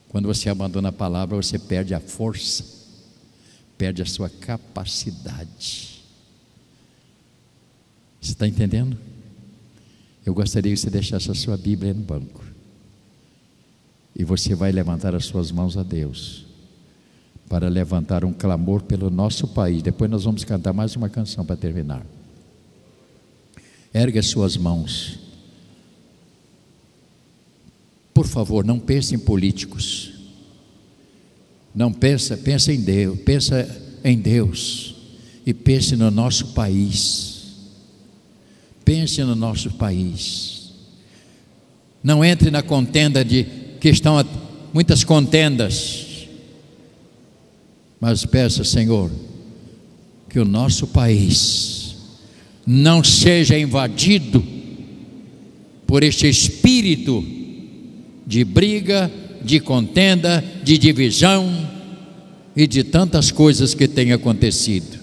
Quando 0.08 0.26
você 0.26 0.48
abandona 0.48 0.88
a 0.88 0.92
palavra, 0.92 1.36
você 1.36 1.56
perde 1.56 1.94
a 1.94 2.00
força, 2.00 2.64
perde 3.78 4.02
a 4.02 4.06
sua 4.06 4.28
capacidade. 4.28 6.02
Você 8.20 8.32
está 8.32 8.48
entendendo? 8.48 8.98
Eu 10.26 10.34
gostaria 10.34 10.72
que 10.72 10.80
você 10.80 10.90
deixasse 10.90 11.30
a 11.30 11.34
sua 11.34 11.56
Bíblia 11.56 11.94
no 11.94 12.02
banco. 12.02 12.43
E 14.16 14.24
você 14.24 14.54
vai 14.54 14.70
levantar 14.70 15.14
as 15.14 15.24
suas 15.24 15.50
mãos 15.50 15.76
a 15.76 15.82
Deus 15.82 16.44
para 17.48 17.68
levantar 17.68 18.24
um 18.24 18.32
clamor 18.32 18.82
pelo 18.82 19.10
nosso 19.10 19.48
país. 19.48 19.82
Depois 19.82 20.10
nós 20.10 20.24
vamos 20.24 20.44
cantar 20.44 20.72
mais 20.72 20.96
uma 20.96 21.08
canção 21.08 21.44
para 21.44 21.56
terminar. 21.56 22.04
Ergue 23.92 24.18
as 24.18 24.26
suas 24.26 24.56
mãos. 24.56 25.18
Por 28.12 28.26
favor, 28.26 28.64
não 28.64 28.78
pense 28.78 29.14
em 29.14 29.18
políticos. 29.18 30.12
Não 31.74 31.92
pensa, 31.92 32.36
pensa 32.36 32.72
em 32.72 32.80
Deus, 32.80 33.18
pensa 33.20 33.98
em 34.04 34.18
Deus 34.18 34.94
e 35.44 35.52
pense 35.52 35.96
no 35.96 36.10
nosso 36.10 36.48
país. 36.54 37.34
Pense 38.84 39.22
no 39.22 39.34
nosso 39.34 39.72
país. 39.72 40.72
Não 42.02 42.24
entre 42.24 42.50
na 42.50 42.62
contenda 42.62 43.24
de 43.24 43.63
que 43.84 43.90
estão 43.90 44.24
muitas 44.72 45.04
contendas. 45.04 46.26
Mas 48.00 48.24
peça, 48.24 48.64
Senhor, 48.64 49.10
que 50.30 50.38
o 50.38 50.44
nosso 50.46 50.86
país 50.86 51.94
não 52.66 53.04
seja 53.04 53.58
invadido 53.58 54.42
por 55.86 56.02
este 56.02 56.26
espírito 56.26 57.22
de 58.26 58.42
briga, 58.42 59.12
de 59.42 59.60
contenda, 59.60 60.42
de 60.62 60.78
divisão 60.78 61.46
e 62.56 62.66
de 62.66 62.84
tantas 62.84 63.30
coisas 63.30 63.74
que 63.74 63.86
têm 63.86 64.12
acontecido. 64.12 64.98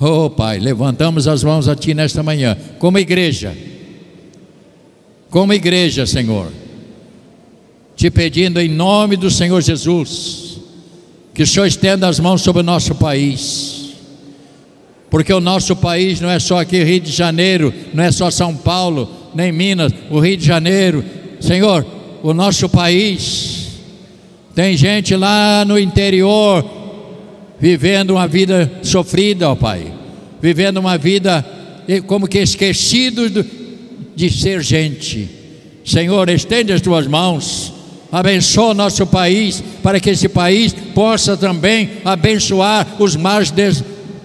Oh 0.00 0.30
Pai, 0.30 0.58
levantamos 0.58 1.28
as 1.28 1.44
mãos 1.44 1.68
a 1.68 1.76
Ti 1.76 1.92
nesta 1.92 2.22
manhã, 2.22 2.56
como 2.78 2.98
igreja, 2.98 3.54
como 5.28 5.52
igreja, 5.52 6.06
Senhor, 6.06 6.63
te 8.04 8.10
pedindo 8.10 8.60
em 8.60 8.68
nome 8.68 9.16
do 9.16 9.30
Senhor 9.30 9.62
Jesus, 9.62 10.58
que 11.32 11.42
o 11.42 11.46
Senhor 11.46 11.64
estenda 11.64 12.06
as 12.06 12.20
mãos 12.20 12.42
sobre 12.42 12.60
o 12.60 12.62
nosso 12.62 12.94
país, 12.96 13.94
porque 15.08 15.32
o 15.32 15.40
nosso 15.40 15.74
país 15.74 16.20
não 16.20 16.28
é 16.28 16.38
só 16.38 16.60
aqui 16.60 16.84
Rio 16.84 17.00
de 17.00 17.10
Janeiro, 17.10 17.72
não 17.94 18.04
é 18.04 18.12
só 18.12 18.30
São 18.30 18.54
Paulo, 18.54 19.08
nem 19.34 19.50
Minas, 19.50 19.90
o 20.10 20.20
Rio 20.20 20.36
de 20.36 20.44
Janeiro, 20.44 21.02
Senhor, 21.40 21.86
o 22.22 22.34
nosso 22.34 22.68
país 22.68 23.68
tem 24.54 24.76
gente 24.76 25.16
lá 25.16 25.64
no 25.64 25.78
interior 25.78 26.62
vivendo 27.58 28.10
uma 28.10 28.28
vida 28.28 28.70
sofrida, 28.82 29.48
ó 29.48 29.54
Pai, 29.54 29.90
vivendo 30.42 30.76
uma 30.76 30.98
vida 30.98 31.42
como 32.06 32.28
que 32.28 32.38
esquecido 32.38 33.30
de 34.14 34.30
ser 34.30 34.62
gente. 34.62 35.26
Senhor, 35.86 36.28
estende 36.28 36.70
as 36.70 36.82
tuas 36.82 37.06
mãos, 37.06 37.73
abençoa 38.14 38.72
nosso 38.72 39.04
país, 39.08 39.60
para 39.82 39.98
que 39.98 40.10
esse 40.10 40.28
país 40.28 40.72
possa 40.94 41.36
também 41.36 41.90
abençoar 42.04 42.86
os 43.00 43.16
mais 43.16 43.52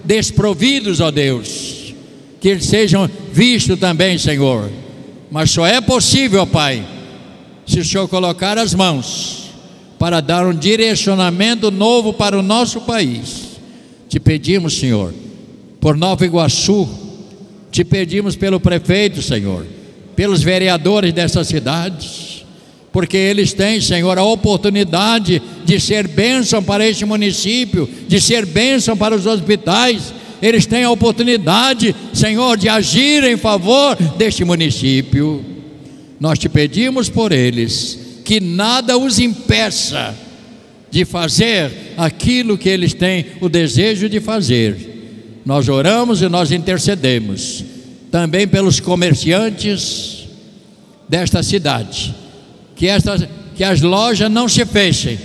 desprovidos, 0.04 1.00
ó 1.00 1.10
Deus, 1.10 1.92
que 2.40 2.48
eles 2.48 2.66
sejam 2.66 3.10
vistos 3.32 3.80
também, 3.80 4.16
Senhor. 4.16 4.70
Mas 5.28 5.50
só 5.50 5.66
é 5.66 5.80
possível, 5.80 6.46
Pai, 6.46 6.86
se 7.66 7.80
o 7.80 7.84
Senhor 7.84 8.06
colocar 8.06 8.56
as 8.58 8.74
mãos 8.74 9.50
para 9.98 10.20
dar 10.20 10.46
um 10.46 10.54
direcionamento 10.54 11.68
novo 11.72 12.12
para 12.12 12.38
o 12.38 12.42
nosso 12.42 12.82
país. 12.82 13.58
Te 14.08 14.20
pedimos, 14.20 14.78
Senhor, 14.78 15.12
por 15.80 15.96
Nova 15.96 16.24
Iguaçu, 16.24 16.88
te 17.72 17.84
pedimos 17.84 18.36
pelo 18.36 18.60
prefeito, 18.60 19.20
Senhor, 19.20 19.66
pelos 20.14 20.42
vereadores 20.44 21.12
dessa 21.12 21.42
cidade, 21.42 22.29
porque 22.92 23.16
eles 23.16 23.52
têm, 23.52 23.80
Senhor, 23.80 24.18
a 24.18 24.24
oportunidade 24.24 25.40
de 25.64 25.80
ser 25.80 26.08
bênção 26.08 26.62
para 26.62 26.86
este 26.86 27.04
município, 27.04 27.88
de 28.08 28.20
ser 28.20 28.44
bênção 28.44 28.96
para 28.96 29.14
os 29.14 29.26
hospitais, 29.26 30.12
eles 30.42 30.66
têm 30.66 30.84
a 30.84 30.90
oportunidade, 30.90 31.94
Senhor, 32.12 32.56
de 32.56 32.68
agir 32.68 33.24
em 33.24 33.36
favor 33.36 33.96
deste 34.16 34.44
município. 34.44 35.44
Nós 36.18 36.38
te 36.38 36.48
pedimos 36.48 37.08
por 37.08 37.32
eles, 37.32 37.98
que 38.24 38.40
nada 38.40 38.96
os 38.98 39.18
impeça 39.18 40.14
de 40.90 41.04
fazer 41.04 41.70
aquilo 41.96 42.58
que 42.58 42.68
eles 42.68 42.92
têm 42.94 43.26
o 43.40 43.48
desejo 43.48 44.08
de 44.08 44.18
fazer. 44.20 45.40
Nós 45.44 45.68
oramos 45.68 46.20
e 46.22 46.28
nós 46.28 46.50
intercedemos 46.50 47.64
também 48.10 48.46
pelos 48.46 48.80
comerciantes 48.80 50.26
desta 51.08 51.42
cidade, 51.42 52.14
que, 52.80 52.88
esta, 52.88 53.28
que 53.54 53.62
as 53.62 53.82
lojas 53.82 54.30
não 54.30 54.48
se 54.48 54.64
fechem, 54.64 55.18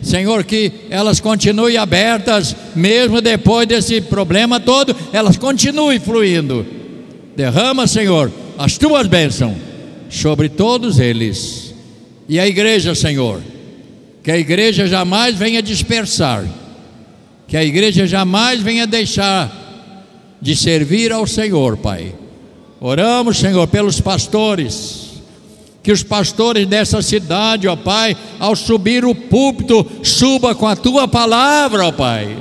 Senhor, 0.00 0.42
que 0.44 0.72
elas 0.88 1.20
continuem 1.20 1.76
abertas, 1.76 2.56
mesmo 2.74 3.20
depois 3.20 3.68
desse 3.68 4.00
problema 4.00 4.58
todo, 4.58 4.96
elas 5.12 5.36
continuem 5.36 6.00
fluindo. 6.00 6.66
Derrama, 7.36 7.86
Senhor, 7.86 8.32
as 8.56 8.78
tuas 8.78 9.06
bênçãos 9.06 9.58
sobre 10.08 10.48
todos 10.48 10.98
eles. 10.98 11.74
E 12.26 12.40
a 12.40 12.48
igreja, 12.48 12.94
Senhor, 12.94 13.42
que 14.24 14.30
a 14.30 14.38
igreja 14.38 14.86
jamais 14.86 15.36
venha 15.36 15.62
dispersar, 15.62 16.46
que 17.46 17.58
a 17.58 17.62
igreja 17.62 18.06
jamais 18.06 18.62
venha 18.62 18.86
deixar 18.86 19.52
de 20.40 20.56
servir 20.56 21.12
ao 21.12 21.26
Senhor, 21.26 21.76
Pai. 21.76 22.14
Oramos, 22.80 23.36
Senhor, 23.36 23.68
pelos 23.68 24.00
pastores 24.00 25.01
que 25.82 25.90
os 25.90 26.02
pastores 26.02 26.66
dessa 26.66 27.02
cidade, 27.02 27.66
ó 27.66 27.74
Pai, 27.74 28.16
ao 28.38 28.54
subir 28.54 29.04
o 29.04 29.14
púlpito, 29.14 29.84
suba 30.02 30.54
com 30.54 30.66
a 30.66 30.76
tua 30.76 31.08
palavra, 31.08 31.86
ó 31.86 31.92
Pai. 31.92 32.36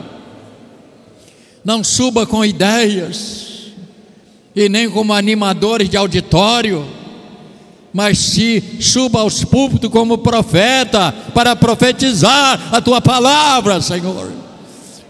Não 1.65 1.83
suba 1.83 2.25
com 2.25 2.45
ideias 2.45 3.71
e 4.55 4.69
nem 4.69 4.89
como 4.89 5.13
animadores 5.13 5.89
de 5.89 5.97
auditório, 5.97 6.85
mas 7.91 8.19
se 8.19 8.77
suba 8.79 9.21
aos 9.21 9.43
púlpitos 9.43 9.89
como 9.89 10.19
profeta 10.19 11.13
para 11.33 11.55
profetizar 11.55 12.69
a 12.71 12.79
tua 12.79 13.01
palavra, 13.01 13.81
Senhor, 13.81 14.31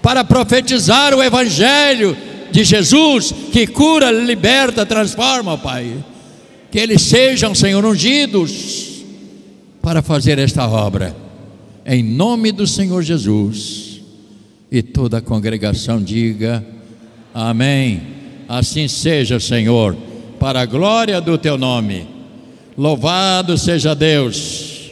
para 0.02 0.24
profetizar 0.24 1.14
o 1.14 1.22
evangelho 1.22 2.16
de 2.50 2.64
Jesus 2.64 3.34
que 3.52 3.68
cura, 3.68 4.10
liberta, 4.10 4.86
transforma, 4.86 5.54
ó 5.54 5.58
Pai 5.58 6.11
que 6.72 6.80
eles 6.80 7.02
sejam, 7.02 7.54
Senhor, 7.54 7.84
ungidos 7.84 9.04
para 9.82 10.02
fazer 10.02 10.40
esta 10.40 10.68
obra, 10.68 11.16
em 11.86 12.02
nome 12.02 12.52
do 12.52 12.66
Senhor 12.66 13.04
Jesus. 13.04 14.02
E 14.72 14.82
toda 14.82 15.18
a 15.18 15.22
congregação 15.22 16.02
diga: 16.02 16.66
Amém. 17.34 18.02
Assim 18.48 18.88
seja, 18.88 19.40
Senhor, 19.40 19.96
para 20.40 20.62
a 20.62 20.66
glória 20.66 21.20
do 21.20 21.38
teu 21.38 21.58
nome. 21.58 22.08
Louvado 22.78 23.58
seja 23.58 23.94
Deus. 23.94 24.92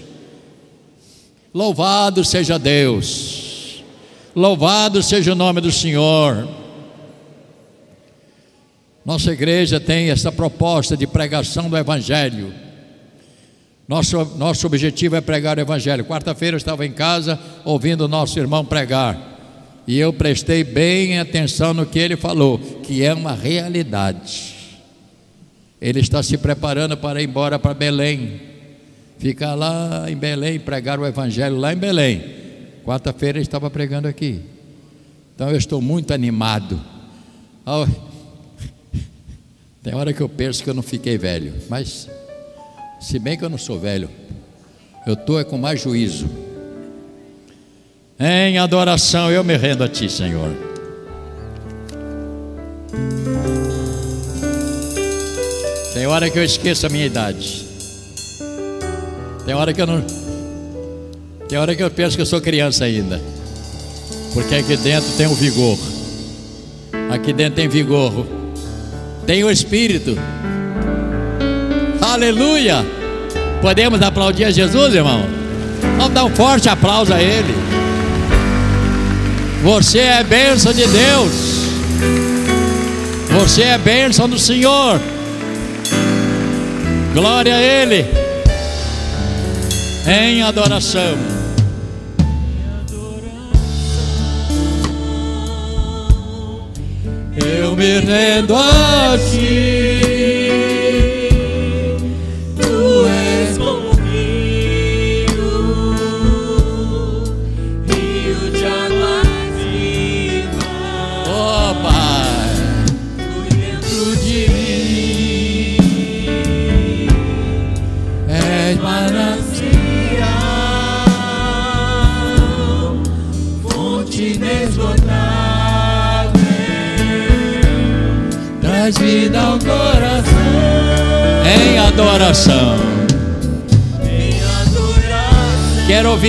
Louvado 1.54 2.24
seja 2.24 2.60
Deus. 2.60 3.84
Louvado 4.36 5.02
seja 5.02 5.32
o 5.32 5.36
nome 5.36 5.62
do 5.62 5.72
Senhor. 5.72 6.48
Nossa 9.06 9.32
igreja 9.32 9.80
tem 9.80 10.10
essa 10.10 10.32
proposta 10.32 10.96
de 10.96 11.08
pregação 11.08 11.70
do 11.70 11.78
Evangelho. 11.78 12.54
Nosso, 13.88 14.24
nosso 14.38 14.68
objetivo 14.68 15.16
é 15.16 15.22
pregar 15.22 15.58
o 15.58 15.62
Evangelho. 15.62 16.06
Quarta-feira 16.06 16.56
eu 16.56 16.60
estava 16.60 16.86
em 16.86 16.92
casa 16.92 17.40
ouvindo 17.66 18.02
o 18.02 18.08
nosso 18.08 18.38
irmão 18.38 18.64
pregar. 18.64 19.18
E 19.88 19.98
eu 19.98 20.14
prestei 20.14 20.64
bem 20.64 21.18
atenção 21.18 21.74
no 21.74 21.86
que 21.86 21.98
ele 21.98 22.16
falou, 22.16 22.60
que 22.84 23.04
é 23.04 23.12
uma 23.14 23.34
realidade. 23.34 24.56
Ele 25.82 26.00
está 26.00 26.22
se 26.22 26.38
preparando 26.38 26.96
para 26.96 27.22
ir 27.22 27.28
embora 27.28 27.58
para 27.58 27.74
Belém. 27.74 28.42
Ficar 29.18 29.56
lá 29.56 30.06
em 30.08 30.16
Belém, 30.16 30.60
pregar 30.60 31.00
o 31.00 31.06
Evangelho 31.08 31.58
lá 31.58 31.74
em 31.74 31.78
Belém. 31.78 32.24
Quarta-feira 32.86 33.40
ele 33.40 33.44
estava 33.44 33.70
pregando 33.70 34.08
aqui. 34.08 34.42
Então 35.34 35.50
eu 35.50 35.58
estou 35.58 35.82
muito 35.82 36.14
animado. 36.14 36.80
Tem 39.90 39.98
hora 39.98 40.14
que 40.14 40.22
eu 40.22 40.30
penso 40.30 40.64
que 40.64 40.70
eu 40.70 40.74
não 40.76 40.84
fiquei 40.84 41.18
velho, 41.18 41.52
mas 41.68 42.08
se 43.02 43.18
bem 43.18 43.36
que 43.36 43.44
eu 43.44 43.50
não 43.50 43.58
sou 43.58 43.80
velho, 43.80 44.08
eu 45.08 45.16
estou 45.16 45.40
é 45.40 45.44
com 45.44 45.58
mais 45.58 45.82
juízo. 45.82 46.30
Em 48.20 48.60
adoração 48.60 49.32
eu 49.32 49.44
me 49.44 49.58
rendo 49.58 49.84
a 49.84 49.88
Ti, 49.88 50.08
Senhor. 50.08 50.56
Tem 55.96 56.06
hora 56.06 56.30
que 56.30 56.38
eu 56.38 56.44
esqueço 56.44 56.86
a 56.86 56.90
minha 56.90 57.08
idade. 57.08 57.66
Tem 59.44 59.56
hora 59.56 59.74
que 59.74 59.82
eu 59.82 59.88
não. 59.88 60.04
Tem 61.48 61.58
hora 61.58 61.76
que 61.76 61.82
eu 61.82 61.90
penso 61.90 62.16
que 62.16 62.22
eu 62.22 62.28
sou 62.28 62.40
criança 62.40 62.86
ainda. 62.86 63.20
Porque 64.36 64.54
aqui 64.54 64.78
dentro 64.78 65.10
tem 65.18 65.26
o 65.26 65.34
vigor. 65.34 65.80
Aqui 67.10 67.34
dentro 67.34 67.56
tem 67.56 67.68
vigor 67.68 68.38
tem 69.30 69.44
o 69.44 69.52
Espírito. 69.52 70.18
Aleluia! 72.02 72.84
Podemos 73.62 74.02
aplaudir 74.02 74.46
a 74.46 74.50
Jesus, 74.50 74.92
irmão? 74.96 75.24
Vamos 76.00 76.14
dar 76.16 76.26
um 76.26 76.36
forte 76.36 76.68
aplauso 76.68 77.14
a 77.14 77.22
Ele. 77.22 77.54
Você 79.62 80.00
é 80.00 80.24
bênção 80.24 80.74
de 80.74 80.84
Deus. 80.88 81.32
Você 83.40 83.62
é 83.62 83.78
bênção 83.78 84.28
do 84.28 84.40
Senhor. 84.40 85.00
Glória 87.14 87.54
a 87.54 87.62
Ele. 87.62 88.08
Em 90.08 90.42
adoração. 90.42 91.39
Eu 97.46 97.76
me 97.76 98.00
rendo 98.00 98.56
a 98.56 99.18
ti. 99.18 100.39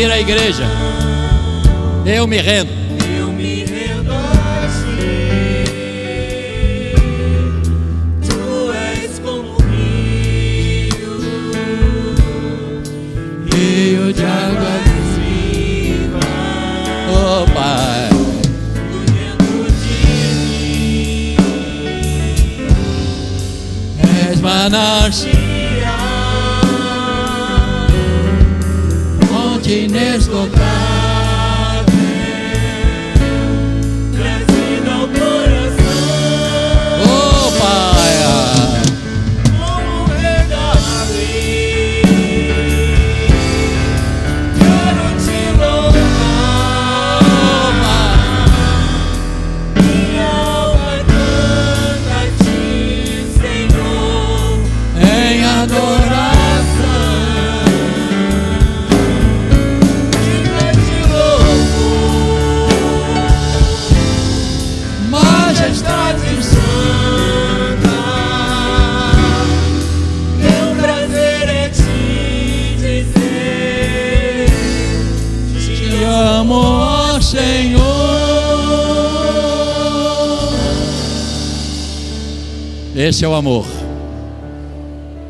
Ouvir 0.00 0.12
a 0.12 0.18
igreja. 0.18 0.64
Eu 2.06 2.26
me 2.26 2.38
rendo. 2.38 2.79
Esse 83.20 83.26
é 83.26 83.28
o 83.28 83.34
amor. 83.34 83.66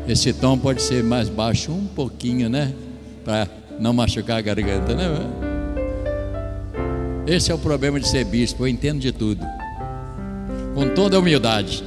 Esse 0.07 0.31
tom 0.31 0.57
pode 0.57 0.81
ser 0.81 1.03
mais 1.03 1.27
baixo 1.27 1.73
um 1.73 1.87
pouquinho, 1.87 2.47
né? 2.47 2.73
Para 3.25 3.49
não 3.81 3.91
machucar 3.91 4.37
a 4.37 4.41
garganta, 4.41 4.95
né? 4.95 5.09
Esse 7.27 7.51
é 7.51 7.53
o 7.53 7.57
problema 7.57 7.99
de 7.99 8.07
ser 8.07 8.23
bispo, 8.23 8.63
eu 8.63 8.69
entendo 8.69 9.01
de 9.01 9.11
tudo. 9.11 9.45
Com 10.73 10.95
toda 10.95 11.19
humildade. 11.19 11.83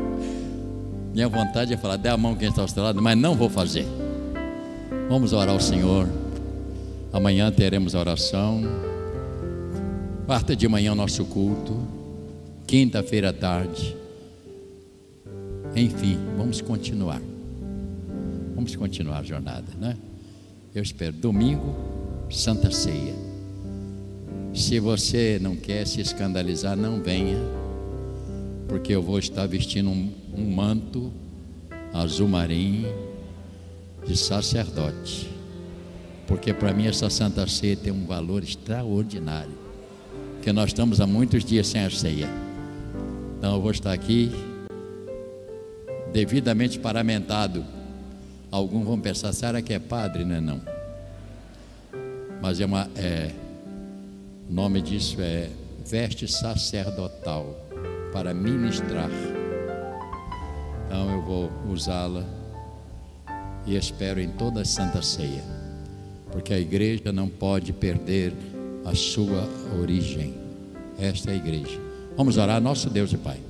Minha 1.12 1.28
vontade 1.28 1.74
é 1.74 1.76
falar, 1.76 1.98
dê 1.98 2.08
a 2.08 2.16
mão 2.16 2.34
quem 2.34 2.48
está 2.48 2.62
ao 2.62 2.68
seu 2.68 2.82
lado, 2.82 3.02
mas 3.02 3.14
não 3.14 3.34
vou 3.34 3.50
fazer. 3.50 3.86
Vamos 5.10 5.34
orar 5.34 5.52
ao 5.52 5.60
Senhor. 5.60 6.08
Amanhã 7.12 7.52
teremos 7.52 7.92
oração. 7.92 8.62
Quarta 10.24 10.56
de 10.56 10.66
manhã, 10.66 10.94
nosso 10.94 11.26
culto. 11.26 11.78
Quinta-feira 12.66 13.28
à 13.28 13.32
tarde. 13.34 14.02
Enfim, 15.76 16.16
vamos 16.36 16.60
continuar. 16.60 17.20
Vamos 18.54 18.76
continuar 18.76 19.18
a 19.18 19.22
jornada, 19.24 19.72
né? 19.78 19.96
Eu 20.72 20.82
espero. 20.82 21.16
Domingo, 21.16 21.74
Santa 22.30 22.70
Ceia. 22.70 23.14
Se 24.54 24.78
você 24.78 25.38
não 25.42 25.56
quer 25.56 25.84
se 25.84 26.00
escandalizar, 26.00 26.76
não 26.76 27.02
venha, 27.02 27.38
porque 28.68 28.94
eu 28.94 29.02
vou 29.02 29.18
estar 29.18 29.46
vestindo 29.48 29.90
um, 29.90 30.12
um 30.36 30.48
manto 30.48 31.12
azul 31.92 32.28
marinho 32.28 32.88
de 34.06 34.16
sacerdote. 34.16 35.28
Porque 36.28 36.54
para 36.54 36.72
mim 36.72 36.86
essa 36.86 37.10
Santa 37.10 37.48
Ceia 37.48 37.76
tem 37.76 37.92
um 37.92 38.06
valor 38.06 38.44
extraordinário. 38.44 39.58
Porque 40.36 40.52
nós 40.52 40.68
estamos 40.70 41.00
há 41.00 41.06
muitos 41.06 41.44
dias 41.44 41.66
sem 41.66 41.84
a 41.84 41.90
ceia. 41.90 42.28
Então 43.36 43.56
eu 43.56 43.60
vou 43.60 43.72
estar 43.72 43.92
aqui 43.92 44.30
devidamente 46.14 46.78
paramentado. 46.78 47.64
Alguns 48.48 48.86
vão 48.86 49.00
pensar, 49.00 49.32
será 49.32 49.60
que 49.60 49.74
é 49.74 49.80
padre? 49.80 50.24
Não 50.24 50.36
é 50.36 50.40
não. 50.40 50.60
Mas 52.40 52.60
é 52.60 52.64
uma. 52.64 52.88
É, 52.94 53.32
o 54.48 54.54
nome 54.54 54.80
disso 54.80 55.20
é 55.20 55.50
veste 55.84 56.28
sacerdotal 56.28 57.58
para 58.12 58.32
ministrar. 58.32 59.10
Então 60.86 61.10
eu 61.10 61.22
vou 61.22 61.50
usá-la 61.68 62.22
e 63.66 63.74
espero 63.74 64.20
em 64.20 64.28
toda 64.28 64.60
a 64.60 64.64
Santa 64.64 65.02
Ceia, 65.02 65.42
porque 66.30 66.54
a 66.54 66.60
igreja 66.60 67.10
não 67.10 67.28
pode 67.28 67.72
perder 67.72 68.32
a 68.84 68.94
sua 68.94 69.48
origem. 69.80 70.34
Esta 70.96 71.30
é 71.30 71.34
a 71.34 71.36
igreja. 71.36 71.80
Vamos 72.16 72.36
orar, 72.36 72.60
nosso 72.60 72.88
Deus 72.88 73.12
e 73.12 73.16
Pai. 73.16 73.43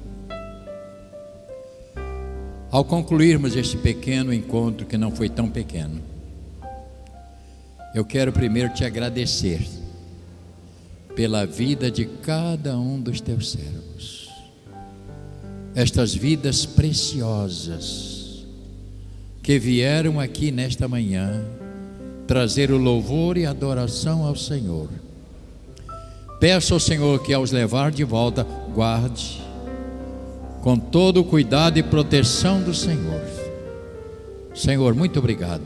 Ao 2.74 2.84
concluirmos 2.84 3.54
este 3.54 3.76
pequeno 3.76 4.34
encontro, 4.34 4.84
que 4.84 4.98
não 4.98 5.12
foi 5.12 5.28
tão 5.28 5.48
pequeno, 5.48 6.02
eu 7.94 8.04
quero 8.04 8.32
primeiro 8.32 8.74
te 8.74 8.84
agradecer 8.84 9.64
pela 11.14 11.46
vida 11.46 11.88
de 11.88 12.04
cada 12.04 12.76
um 12.76 13.00
dos 13.00 13.20
teus 13.20 13.52
servos, 13.52 14.28
estas 15.72 16.16
vidas 16.16 16.66
preciosas 16.66 18.44
que 19.40 19.56
vieram 19.56 20.18
aqui 20.18 20.50
nesta 20.50 20.88
manhã 20.88 21.44
trazer 22.26 22.72
o 22.72 22.76
louvor 22.76 23.36
e 23.36 23.46
adoração 23.46 24.24
ao 24.24 24.34
Senhor. 24.34 24.88
Peço 26.40 26.74
ao 26.74 26.80
Senhor 26.80 27.22
que, 27.22 27.32
aos 27.32 27.52
levar 27.52 27.92
de 27.92 28.02
volta, 28.02 28.42
guarde 28.74 29.43
com 30.64 30.78
todo 30.78 31.20
o 31.20 31.24
cuidado 31.24 31.78
e 31.78 31.82
proteção 31.82 32.62
do 32.62 32.72
Senhor. 32.72 33.20
Senhor, 34.54 34.94
muito 34.94 35.18
obrigado 35.18 35.60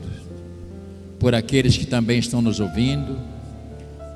por 1.17 1.33
aqueles 1.33 1.77
que 1.77 1.85
também 1.85 2.19
estão 2.19 2.41
nos 2.41 2.59
ouvindo, 2.59 3.17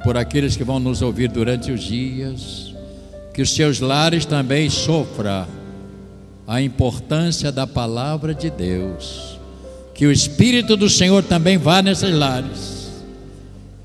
por 0.04 0.18
aqueles 0.18 0.58
que 0.58 0.64
vão 0.66 0.82
nos 0.82 1.02
ouvir 1.02 1.30
durante 1.30 1.72
os 1.72 1.82
dias, 1.82 2.76
que 3.34 3.42
os 3.42 3.56
seus 3.56 3.80
lares 3.80 4.26
também 4.26 4.70
sofra 4.70 5.48
a 6.46 6.62
importância 6.62 7.50
da 7.50 7.66
palavra 7.66 8.36
de 8.36 8.50
Deus, 8.50 9.40
que 9.96 10.06
o 10.06 10.12
Espírito 10.12 10.76
do 10.76 10.90
Senhor 10.90 11.24
também 11.24 11.58
vá 11.58 11.82
nesses 11.82 12.14
lares, 12.14 12.92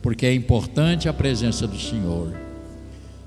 porque 0.03 0.26
é 0.26 0.34
importante 0.34 1.09
a 1.09 1.12
presença 1.12 1.64
do 1.64 1.78
Senhor. 1.78 2.32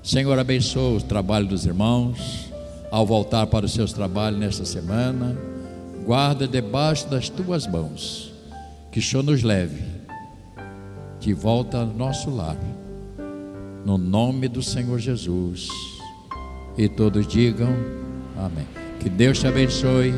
Senhor, 0.02 0.38
abençoa 0.38 0.98
o 0.98 1.00
trabalho 1.00 1.46
dos 1.46 1.64
irmãos 1.64 2.51
ao 2.92 3.06
voltar 3.06 3.46
para 3.46 3.64
os 3.64 3.72
seus 3.72 3.90
trabalhos 3.90 4.38
nesta 4.38 4.66
semana, 4.66 5.34
guarda 6.04 6.46
debaixo 6.46 7.08
das 7.08 7.30
tuas 7.30 7.66
mãos, 7.66 8.34
que 8.90 8.98
o 8.98 9.02
Senhor 9.02 9.22
nos 9.22 9.42
leve 9.42 9.82
de 11.18 11.32
volta 11.32 11.78
ao 11.78 11.86
nosso 11.86 12.28
lar, 12.28 12.58
no 13.82 13.96
nome 13.96 14.46
do 14.46 14.62
Senhor 14.62 14.98
Jesus. 14.98 15.68
E 16.76 16.86
todos 16.86 17.26
digam 17.26 17.74
amém. 18.36 18.66
Que 19.00 19.08
Deus 19.08 19.40
te 19.40 19.46
abençoe 19.46 20.12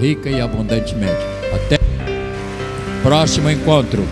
rica 0.00 0.30
e 0.30 0.40
abundantemente. 0.40 1.12
Até 1.54 1.76
o 1.76 3.02
próximo 3.02 3.50
encontro. 3.50 4.02